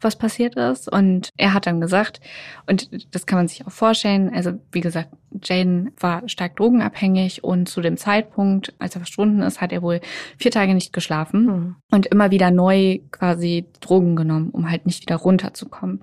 [0.00, 0.92] was passiert ist.
[0.92, 2.20] Und er hat dann gesagt,
[2.66, 5.10] und das kann man sich auch vorstellen, also wie gesagt,
[5.42, 10.00] Jaden war stark drogenabhängig und zu dem Zeitpunkt, als er verschwunden ist, hat er wohl
[10.38, 11.76] vier Tage nicht geschlafen Mhm.
[11.90, 16.00] und immer wieder neu quasi Drogen genommen, um halt nicht wieder runterzukommen.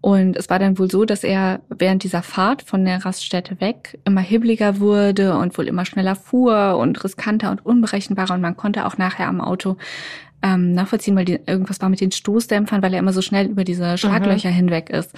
[0.00, 4.00] Und es war dann wohl so, dass er während dieser Fahrt von der Raststätte weg
[4.04, 8.34] immer hibbeliger wurde und wohl immer schneller fuhr und riskanter und unberechenbarer.
[8.34, 9.76] Und man konnte auch nachher am Auto
[10.42, 13.64] ähm, nachvollziehen, weil die, irgendwas war mit den Stoßdämpfern, weil er immer so schnell über
[13.64, 15.12] diese Schlaglöcher hinweg ist.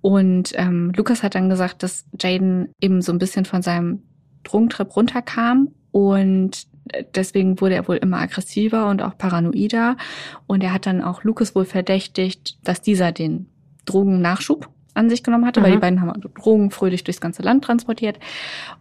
[0.00, 4.02] Und ähm, Lukas hat dann gesagt, dass Jaden eben so ein bisschen von seinem
[4.44, 6.66] Drogentrip runterkam und
[7.14, 9.96] deswegen wurde er wohl immer aggressiver und auch paranoider.
[10.46, 13.46] Und er hat dann auch Lucas wohl verdächtigt, dass dieser den
[13.84, 15.64] Drogennachschub an sich genommen hatte, mhm.
[15.64, 18.18] weil die beiden haben Drogen fröhlich durchs ganze Land transportiert.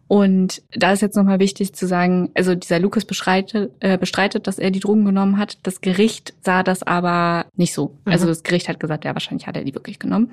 [0.07, 4.59] Und da ist jetzt nochmal wichtig zu sagen, also dieser Lucas bestreitet, äh, bestreitet, dass
[4.59, 5.57] er die Drogen genommen hat.
[5.63, 7.95] Das Gericht sah das aber nicht so.
[8.05, 8.11] Mhm.
[8.11, 10.31] Also das Gericht hat gesagt, ja, wahrscheinlich hat er die wirklich genommen.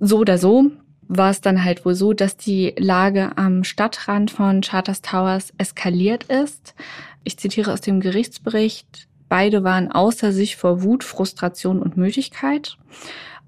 [0.00, 0.70] So oder so
[1.08, 6.24] war es dann halt wohl so, dass die Lage am Stadtrand von Charters Towers eskaliert
[6.24, 6.74] ist.
[7.24, 9.08] Ich zitiere aus dem Gerichtsbericht.
[9.28, 12.76] Beide waren außer sich vor Wut, Frustration und Müdigkeit.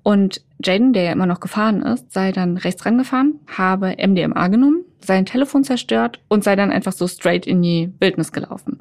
[0.05, 4.85] Und Jaden, der ja immer noch gefahren ist, sei dann rechts rangefahren, habe MDMA genommen,
[5.01, 8.81] sein Telefon zerstört und sei dann einfach so straight in die Wildnis gelaufen.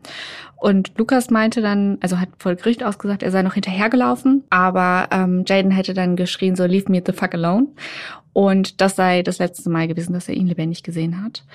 [0.57, 5.45] Und Lukas meinte dann, also hat vor Gericht ausgesagt, er sei noch hinterhergelaufen, aber ähm,
[5.47, 7.67] Jaden hätte dann geschrien so, leave me the fuck alone.
[8.33, 11.45] Und das sei das letzte Mal gewesen, dass er ihn lebendig gesehen hat.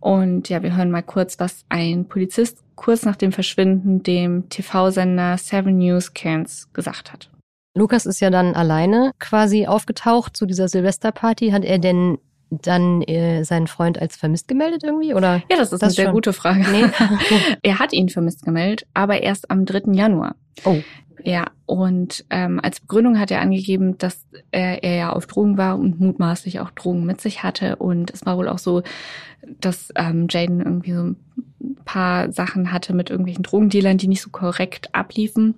[0.00, 5.36] Und ja, wir hören mal kurz, was ein Polizist kurz nach dem Verschwinden dem TV-Sender
[5.36, 7.29] Seven News Cairns gesagt hat.
[7.74, 11.50] Lukas ist ja dann alleine quasi aufgetaucht zu dieser Silvesterparty.
[11.50, 12.18] Hat er denn
[12.50, 15.14] dann äh, seinen Freund als vermisst gemeldet irgendwie?
[15.14, 16.66] Oder ja, das ist das eine sehr gute Frage.
[16.70, 16.86] Nee?
[17.62, 19.92] er hat ihn vermisst gemeldet, aber erst am 3.
[19.92, 20.34] Januar.
[20.64, 20.78] Oh.
[21.22, 25.78] Ja, und ähm, als Begründung hat er angegeben, dass er, er ja auf Drogen war
[25.78, 27.76] und mutmaßlich auch Drogen mit sich hatte.
[27.76, 28.82] Und es war wohl auch so,
[29.60, 31.16] dass ähm, Jaden irgendwie so ein
[31.84, 35.54] paar Sachen hatte mit irgendwelchen Drogendealern, die nicht so korrekt abliefen.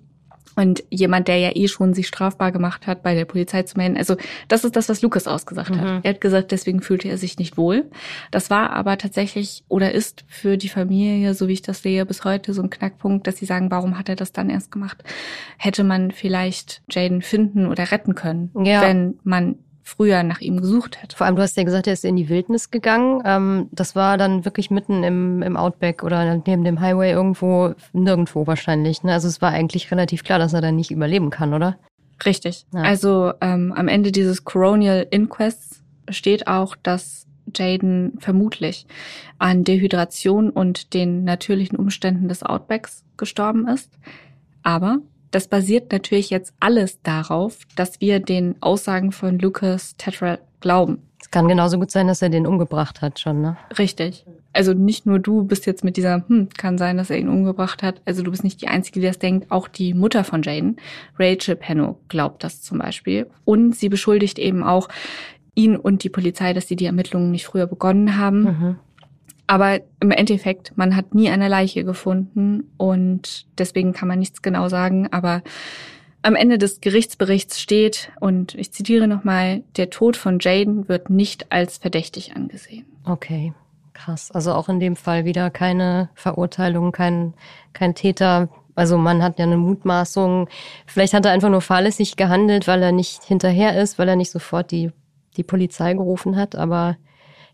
[0.55, 3.97] Und jemand, der ja eh schon sich strafbar gemacht hat, bei der Polizei zu melden.
[3.97, 4.17] Also
[4.49, 5.81] das ist das, was Lukas ausgesagt mhm.
[5.81, 6.05] hat.
[6.05, 7.91] Er hat gesagt, deswegen fühlte er sich nicht wohl.
[8.31, 12.25] Das war aber tatsächlich oder ist für die Familie, so wie ich das sehe, bis
[12.25, 15.03] heute so ein Knackpunkt, dass sie sagen, warum hat er das dann erst gemacht?
[15.59, 18.83] Hätte man vielleicht Jaden finden oder retten können, ja.
[18.83, 21.17] wenn man früher nach ihm gesucht hätte.
[21.17, 23.23] Vor allem, du hast ja gesagt, er ist in die Wildnis gegangen.
[23.25, 28.47] Ähm, das war dann wirklich mitten im, im Outback oder neben dem Highway irgendwo, nirgendwo
[28.47, 29.03] wahrscheinlich.
[29.03, 29.13] Ne?
[29.13, 31.79] Also es war eigentlich relativ klar, dass er dann nicht überleben kann, oder?
[32.25, 32.67] Richtig.
[32.73, 32.83] Ja.
[32.83, 38.87] Also ähm, am Ende dieses Coronial Inquests steht auch, dass Jaden vermutlich
[39.39, 43.91] an Dehydration und den natürlichen Umständen des Outbacks gestorben ist.
[44.63, 44.99] Aber
[45.33, 51.03] das basiert natürlich jetzt alles darauf, dass wir den Aussagen von Lucas Tetra glauben.
[51.21, 53.57] Es kann genauso gut sein, dass er den umgebracht hat schon, ne?
[53.79, 54.25] Richtig.
[54.53, 57.83] Also nicht nur du bist jetzt mit dieser, hm, kann sein, dass er ihn umgebracht
[57.83, 58.03] hat.
[58.05, 59.51] Also du bist nicht die Einzige, die das denkt.
[59.51, 60.77] Auch die Mutter von Jaden,
[61.19, 63.29] Rachel Penno, glaubt das zum Beispiel.
[63.45, 64.89] Und sie beschuldigt eben auch
[65.55, 68.43] ihn und die Polizei, dass sie die Ermittlungen nicht früher begonnen haben.
[68.43, 68.77] Mhm.
[69.47, 74.69] Aber im Endeffekt, man hat nie eine Leiche gefunden und deswegen kann man nichts genau
[74.69, 75.09] sagen.
[75.13, 75.43] Aber
[76.23, 81.51] am Ende des Gerichtsberichts steht, und ich zitiere nochmal, der Tod von Jaden wird nicht
[81.51, 82.87] als verdächtig angesehen.
[83.05, 83.53] Okay,
[83.93, 84.31] krass.
[84.31, 87.35] Also auch in dem Fall wieder keine Verurteilung, kein,
[87.73, 88.49] kein Täter.
[88.75, 90.49] Also man hat ja eine Mutmaßung.
[90.87, 94.31] Vielleicht hat er einfach nur fahrlässig gehandelt, weil er nicht hinterher ist, weil er nicht
[94.31, 94.93] sofort die,
[95.37, 96.55] die Polizei gerufen hat.
[96.55, 96.97] Aber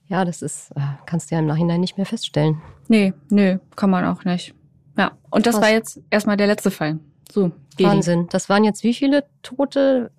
[0.08, 2.60] ja, das ist, äh, kannst du ja im Nachhinein nicht mehr feststellen.
[2.88, 4.54] Nee, nö, kann man auch nicht.
[4.96, 5.64] Ja, und das Krass.
[5.64, 6.98] war jetzt erstmal der letzte Fall.
[7.30, 7.52] So.
[7.78, 8.26] Wahnsinn.
[8.30, 10.10] Das waren jetzt wie viele Tote?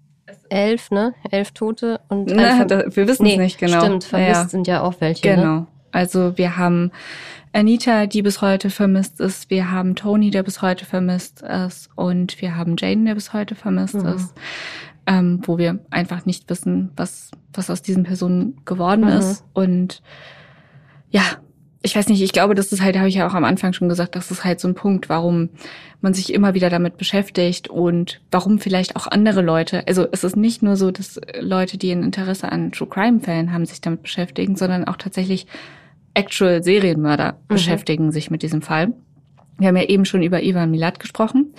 [0.50, 1.14] Elf, ne?
[1.32, 3.82] Elf Tote und Na, da, wir wissen es nee, nicht genau.
[3.82, 4.48] Stimmt, vermisst ja.
[4.48, 5.28] sind ja auch welche.
[5.28, 5.36] Ne?
[5.36, 5.56] Genau.
[5.56, 5.68] Ne?
[5.92, 6.92] Also wir haben
[7.52, 9.50] Anita, die bis heute vermisst ist.
[9.50, 11.90] Wir haben Tony, der bis heute vermisst ist.
[11.96, 14.08] Und wir haben Jane, der bis heute vermisst mhm.
[14.08, 14.36] ist
[15.10, 19.18] ähm, wo wir einfach nicht wissen, was, was aus diesen Personen geworden mhm.
[19.18, 19.44] ist.
[19.54, 20.04] Und
[21.10, 21.24] ja,
[21.82, 23.90] ich weiß nicht, ich glaube, das ist halt, habe ich ja auch am Anfang schon
[23.90, 25.50] gesagt, das ist halt so ein Punkt, warum
[26.00, 30.38] man sich immer wieder damit beschäftigt und warum vielleicht auch andere Leute, also es ist
[30.38, 34.04] nicht nur so, dass Leute, die ein Interesse an True Crime Fällen haben, sich damit
[34.04, 35.48] beschäftigen, sondern auch tatsächlich
[36.14, 37.38] actual Serienmörder mhm.
[37.48, 38.94] beschäftigen sich mit diesem Fall.
[39.58, 41.54] Wir haben ja eben schon über Ivan Milat gesprochen,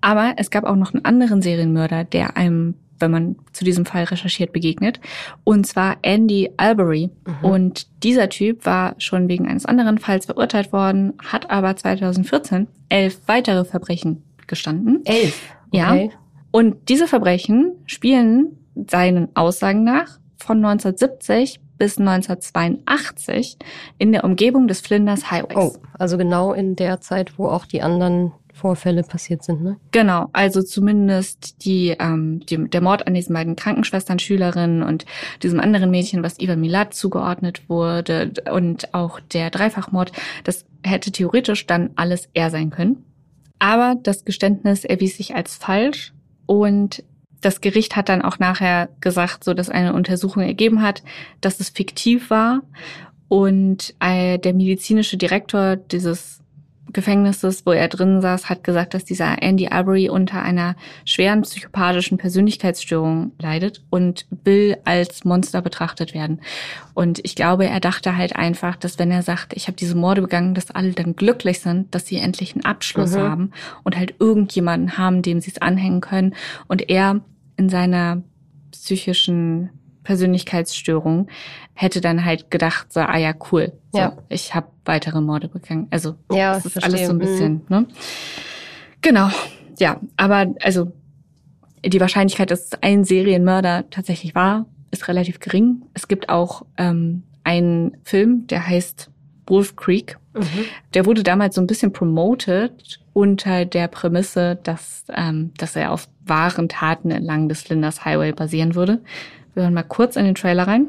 [0.00, 4.04] aber es gab auch noch einen anderen Serienmörder, der einem wenn man zu diesem Fall
[4.04, 5.00] recherchiert, begegnet.
[5.44, 7.10] Und zwar Andy Albury.
[7.26, 7.44] Mhm.
[7.44, 13.20] Und dieser Typ war schon wegen eines anderen Falls verurteilt worden, hat aber 2014 elf
[13.26, 15.02] weitere Verbrechen gestanden.
[15.04, 15.54] Elf?
[15.68, 16.10] Okay.
[16.10, 16.18] Ja.
[16.50, 23.56] Und diese Verbrechen spielen seinen Aussagen nach von 1970 bis 1982
[23.98, 25.56] in der Umgebung des Flinders Highways.
[25.56, 28.32] Oh, also genau in der Zeit, wo auch die anderen
[28.62, 29.76] Vorfälle passiert sind, ne?
[29.90, 35.04] Genau, also zumindest die, ähm, die, der Mord an diesen beiden Krankenschwestern, Schülerinnen und
[35.42, 40.12] diesem anderen Mädchen, was Iva Milat zugeordnet wurde und auch der Dreifachmord,
[40.44, 43.04] das hätte theoretisch dann alles er sein können.
[43.58, 46.12] Aber das Geständnis erwies sich als falsch
[46.46, 47.02] und
[47.40, 51.02] das Gericht hat dann auch nachher gesagt, so dass eine Untersuchung ergeben hat,
[51.40, 52.62] dass es fiktiv war
[53.26, 56.41] und äh, der medizinische Direktor dieses
[56.92, 62.18] Gefängnisses, wo er drin saß, hat gesagt, dass dieser Andy Arbery unter einer schweren psychopathischen
[62.18, 66.40] Persönlichkeitsstörung leidet und will als Monster betrachtet werden.
[66.94, 70.22] Und ich glaube, er dachte halt einfach, dass wenn er sagt, ich habe diese Morde
[70.22, 73.20] begangen, dass alle dann glücklich sind, dass sie endlich einen Abschluss mhm.
[73.20, 73.50] haben
[73.82, 76.34] und halt irgendjemanden haben, dem sie es anhängen können.
[76.68, 77.20] Und er
[77.56, 78.22] in seiner
[78.70, 79.70] psychischen
[80.04, 81.28] Persönlichkeitsstörung,
[81.74, 84.16] hätte dann halt gedacht, so, ah ja, cool, so, ja.
[84.28, 85.86] ich habe weitere Morde begangen.
[85.90, 86.94] Also ja, das ist verstehe.
[86.94, 87.62] alles so ein bisschen, mhm.
[87.68, 87.86] ne?
[89.00, 89.30] Genau,
[89.78, 90.92] ja, aber also
[91.84, 95.82] die Wahrscheinlichkeit, dass es ein Serienmörder tatsächlich war, ist relativ gering.
[95.94, 99.10] Es gibt auch ähm, einen Film, der heißt
[99.46, 100.18] Wolf Creek.
[100.34, 100.64] Mhm.
[100.94, 106.08] Der wurde damals so ein bisschen promoted unter der Prämisse, dass, ähm, dass er auf
[106.24, 109.02] wahren Taten entlang des Linders Highway basieren würde.
[109.54, 110.86] Wir hören mal kurz in den Trailer rein.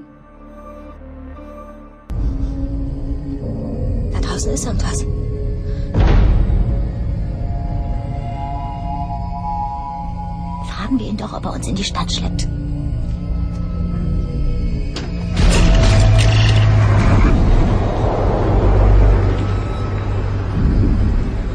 [4.13, 5.05] Da draußen ist irgendwas.
[10.69, 12.47] Fragen wir ihn doch, ob er uns in die Stadt schleppt.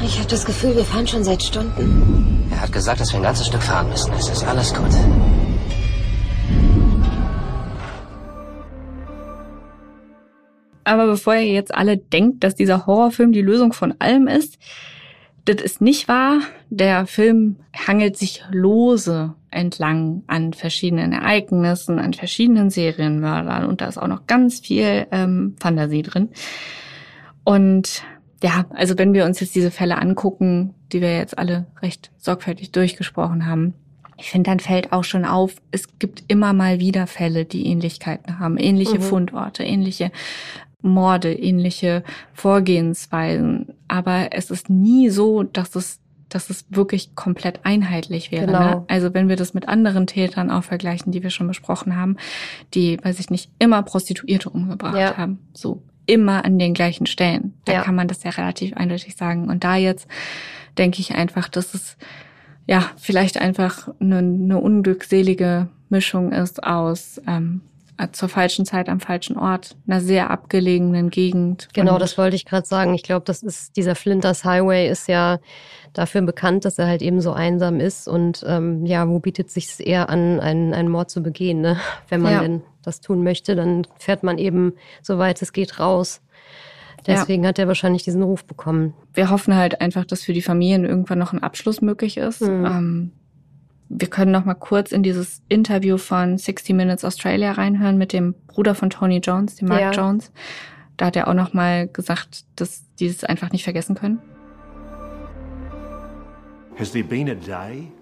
[0.02, 2.46] Ich habe das Gefühl, wir fahren schon seit Stunden.
[2.50, 4.12] Er hat gesagt, dass wir ein ganzes Stück fahren müssen.
[4.12, 4.90] Es ist alles gut.
[10.88, 14.58] Aber bevor ihr jetzt alle denkt, dass dieser Horrorfilm die Lösung von allem ist,
[15.44, 16.40] das ist nicht wahr.
[16.70, 23.98] Der Film hangelt sich lose entlang an verschiedenen Ereignissen, an verschiedenen Serienmördern und da ist
[23.98, 26.30] auch noch ganz viel ähm, Fantasie drin.
[27.44, 28.02] Und
[28.42, 32.72] ja, also wenn wir uns jetzt diese Fälle angucken, die wir jetzt alle recht sorgfältig
[32.72, 33.74] durchgesprochen haben,
[34.16, 38.38] ich finde, dann fällt auch schon auf, es gibt immer mal wieder Fälle, die Ähnlichkeiten
[38.38, 39.02] haben, ähnliche mhm.
[39.02, 40.10] Fundorte, ähnliche
[40.82, 43.74] Morde, ähnliche Vorgehensweisen.
[43.88, 48.46] Aber es ist nie so, dass es dass es wirklich komplett einheitlich wäre.
[48.46, 48.58] Genau.
[48.58, 48.84] Ne?
[48.88, 52.16] Also wenn wir das mit anderen Tätern auch vergleichen, die wir schon besprochen haben,
[52.74, 55.16] die, weiß ich nicht, immer Prostituierte umgebracht ja.
[55.16, 55.38] haben.
[55.54, 57.54] So immer an den gleichen Stellen.
[57.64, 57.82] Da ja.
[57.82, 59.48] kann man das ja relativ eindeutig sagen.
[59.48, 60.08] Und da jetzt
[60.76, 61.96] denke ich einfach, dass es
[62.66, 67.77] ja vielleicht einfach eine, eine unglückselige Mischung ist aus ähm, äh,
[68.12, 71.68] zur falschen Zeit am falschen Ort, einer sehr abgelegenen Gegend.
[71.72, 72.94] Genau, das wollte ich gerade sagen.
[72.94, 75.38] Ich glaube, das ist dieser Flinters Highway ist ja
[75.92, 79.84] dafür bekannt, dass er halt eben so einsam ist und ähm, ja, wo bietet sich
[79.84, 81.78] eher an, einen, einen Mord zu begehen, ne?
[82.08, 82.40] Wenn man ja.
[82.40, 86.20] denn das tun möchte, dann fährt man eben, soweit es geht, raus.
[87.06, 87.50] Deswegen ja.
[87.50, 88.94] hat er wahrscheinlich diesen Ruf bekommen.
[89.14, 92.42] Wir hoffen halt einfach, dass für die Familien irgendwann noch ein Abschluss möglich ist.
[92.42, 92.64] Mhm.
[92.66, 93.12] Ähm,
[93.88, 98.34] wir können noch mal kurz in dieses Interview von 60 Minutes Australia reinhören mit dem
[98.46, 99.90] Bruder von Tony Jones, dem Mark ja.
[99.92, 100.30] Jones.
[100.96, 104.20] Da hat er auch noch mal gesagt, dass die es einfach nicht vergessen können.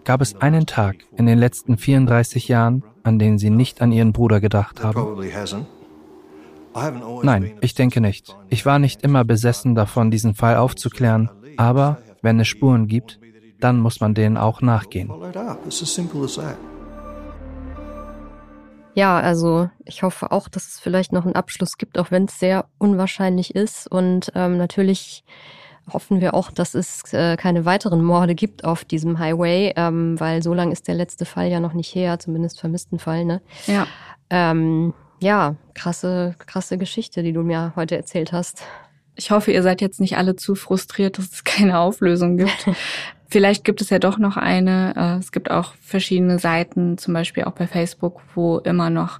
[0.04, 4.12] Gab es einen Tag in den letzten 34 Jahren, an den Sie nicht an Ihren
[4.12, 5.18] Bruder gedacht haben?
[7.22, 8.36] Nein, ich denke nicht.
[8.50, 13.18] Ich war nicht immer besessen davon, diesen Fall aufzuklären, aber wenn es Spuren gibt,
[13.60, 15.10] dann muss man denen auch nachgehen.
[18.94, 22.38] Ja, also ich hoffe auch, dass es vielleicht noch einen Abschluss gibt, auch wenn es
[22.38, 23.86] sehr unwahrscheinlich ist.
[23.86, 25.22] Und ähm, natürlich
[25.92, 30.42] hoffen wir auch, dass es äh, keine weiteren Morde gibt auf diesem Highway, ähm, weil
[30.42, 33.26] so lang ist der letzte Fall ja noch nicht her, zumindest vermissten Fall.
[33.26, 33.42] Ne?
[33.66, 33.86] Ja.
[34.30, 38.62] Ähm, ja, krasse, krasse Geschichte, die du mir heute erzählt hast.
[39.14, 42.66] Ich hoffe, ihr seid jetzt nicht alle zu frustriert, dass es keine Auflösung gibt.
[43.28, 44.94] Vielleicht gibt es ja doch noch eine.
[44.96, 49.18] Äh, es gibt auch verschiedene Seiten, zum Beispiel auch bei Facebook, wo immer noch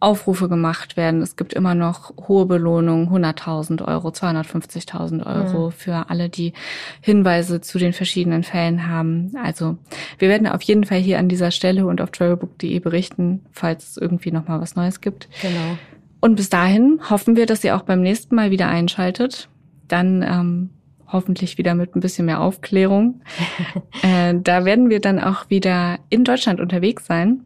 [0.00, 1.22] Aufrufe gemacht werden.
[1.22, 5.72] Es gibt immer noch hohe Belohnungen, 100.000 Euro, 250.000 Euro mhm.
[5.72, 6.52] für alle, die
[7.00, 9.32] Hinweise zu den verschiedenen Fällen haben.
[9.42, 9.78] Also
[10.18, 13.96] wir werden auf jeden Fall hier an dieser Stelle und auf travelbook.de berichten, falls es
[13.96, 15.28] irgendwie noch mal was Neues gibt.
[15.40, 15.78] Genau.
[16.20, 19.48] Und bis dahin hoffen wir, dass ihr auch beim nächsten Mal wieder einschaltet.
[19.88, 20.70] Dann ähm,
[21.14, 23.22] hoffentlich wieder mit ein bisschen mehr Aufklärung.
[24.02, 27.44] äh, da werden wir dann auch wieder in Deutschland unterwegs sein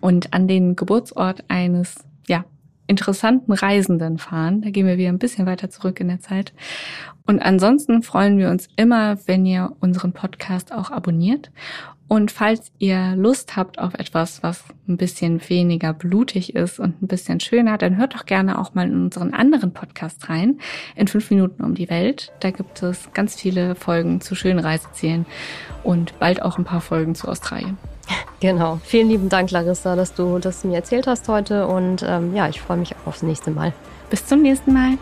[0.00, 1.96] und an den Geburtsort eines,
[2.26, 2.46] ja,
[2.86, 4.62] interessanten Reisenden fahren.
[4.62, 6.52] Da gehen wir wieder ein bisschen weiter zurück in der Zeit.
[7.26, 11.50] Und ansonsten freuen wir uns immer, wenn ihr unseren Podcast auch abonniert
[12.12, 17.06] und falls ihr Lust habt auf etwas, was ein bisschen weniger blutig ist und ein
[17.06, 20.58] bisschen schöner, dann hört doch gerne auch mal in unseren anderen Podcast rein,
[20.94, 22.30] in fünf Minuten um die Welt.
[22.40, 25.24] Da gibt es ganz viele Folgen zu schönen Reisezielen
[25.84, 27.78] und bald auch ein paar Folgen zu Australien.
[28.40, 28.78] Genau.
[28.84, 31.66] Vielen lieben Dank, Larissa, dass du das mir erzählt hast heute.
[31.66, 33.72] Und ähm, ja, ich freue mich auch aufs nächste Mal.
[34.10, 34.98] Bis zum nächsten Mal.